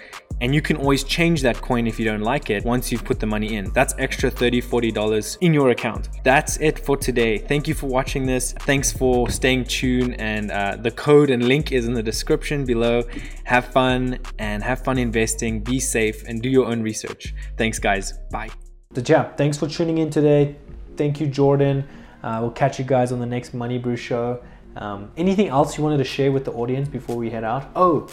[0.43, 3.17] and you can always change that coin if you don't like it once you've put
[3.17, 3.71] the money in.
[3.71, 6.09] That's extra $30, $40 in your account.
[6.25, 7.37] That's it for today.
[7.37, 8.51] Thank you for watching this.
[8.51, 13.03] Thanks for staying tuned and uh, the code and link is in the description below.
[13.45, 15.61] Have fun and have fun investing.
[15.61, 17.33] Be safe and do your own research.
[17.55, 18.11] Thanks guys.
[18.29, 18.49] Bye.
[18.91, 20.57] The Jap, thanks for tuning in today.
[20.97, 21.87] Thank you, Jordan.
[22.21, 24.43] Uh, we'll catch you guys on the next Money Brew show.
[24.75, 27.71] Um, anything else you wanted to share with the audience before we head out?
[27.77, 28.09] Oh,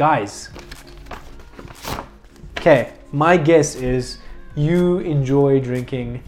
[0.00, 0.48] guys.
[2.56, 4.16] Okay, my guess is
[4.54, 6.22] you enjoy drinking.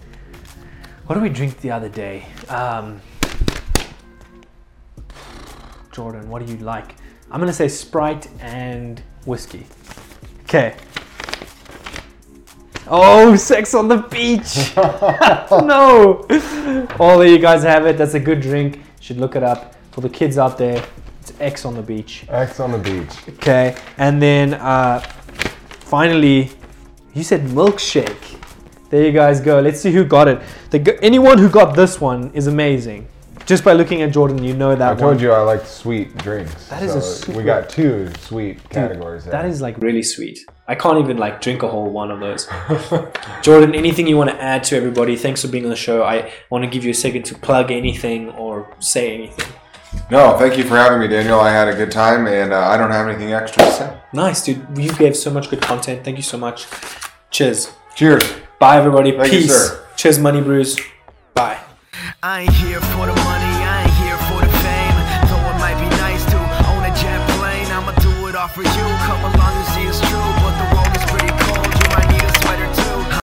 [1.06, 2.26] What did we drink the other day?
[2.50, 3.00] Um,
[5.90, 6.96] Jordan, what do you like?
[7.30, 9.66] I'm gonna say Sprite and whiskey.
[10.42, 10.76] Okay.
[12.88, 14.76] Oh, sex on the beach.
[15.50, 16.26] no.
[17.00, 17.96] All of you guys have it.
[17.96, 18.76] That's a good drink.
[18.76, 19.76] You should look it up.
[19.92, 20.84] For the kids out there,
[21.22, 22.24] it's X on the beach.
[22.28, 23.14] X on the beach.
[23.28, 23.76] Okay.
[23.96, 24.98] And then uh,
[25.78, 26.50] finally,
[27.14, 28.38] you said milkshake.
[28.90, 29.60] There you guys go.
[29.60, 30.40] Let's see who got it.
[30.70, 33.06] The, anyone who got this one is amazing.
[33.46, 34.98] Just by looking at Jordan, you know that I one.
[34.98, 36.68] told you I like sweet drinks.
[36.68, 39.32] That is a super- We got two sweet categories there.
[39.32, 40.40] That is like really sweet.
[40.66, 42.48] I can't even like drink a whole one of those.
[43.42, 45.14] Jordan, anything you want to add to everybody?
[45.14, 46.02] Thanks for being on the show.
[46.02, 49.52] I want to give you a second to plug anything or say anything.
[50.10, 51.40] No, thank you for having me, Daniel.
[51.40, 54.00] I had a good time, and uh, I don't have anything extra to say.
[54.12, 54.66] Nice, dude.
[54.76, 56.04] You gave so much good content.
[56.04, 56.66] Thank you so much.
[57.30, 57.72] Cheers.
[57.94, 58.22] Cheers.
[58.58, 59.12] Bye, everybody.
[59.12, 59.54] Thank you, Peace.
[59.54, 59.86] sir.
[59.96, 60.78] Cheers, Money Brews.
[61.34, 61.58] Bye.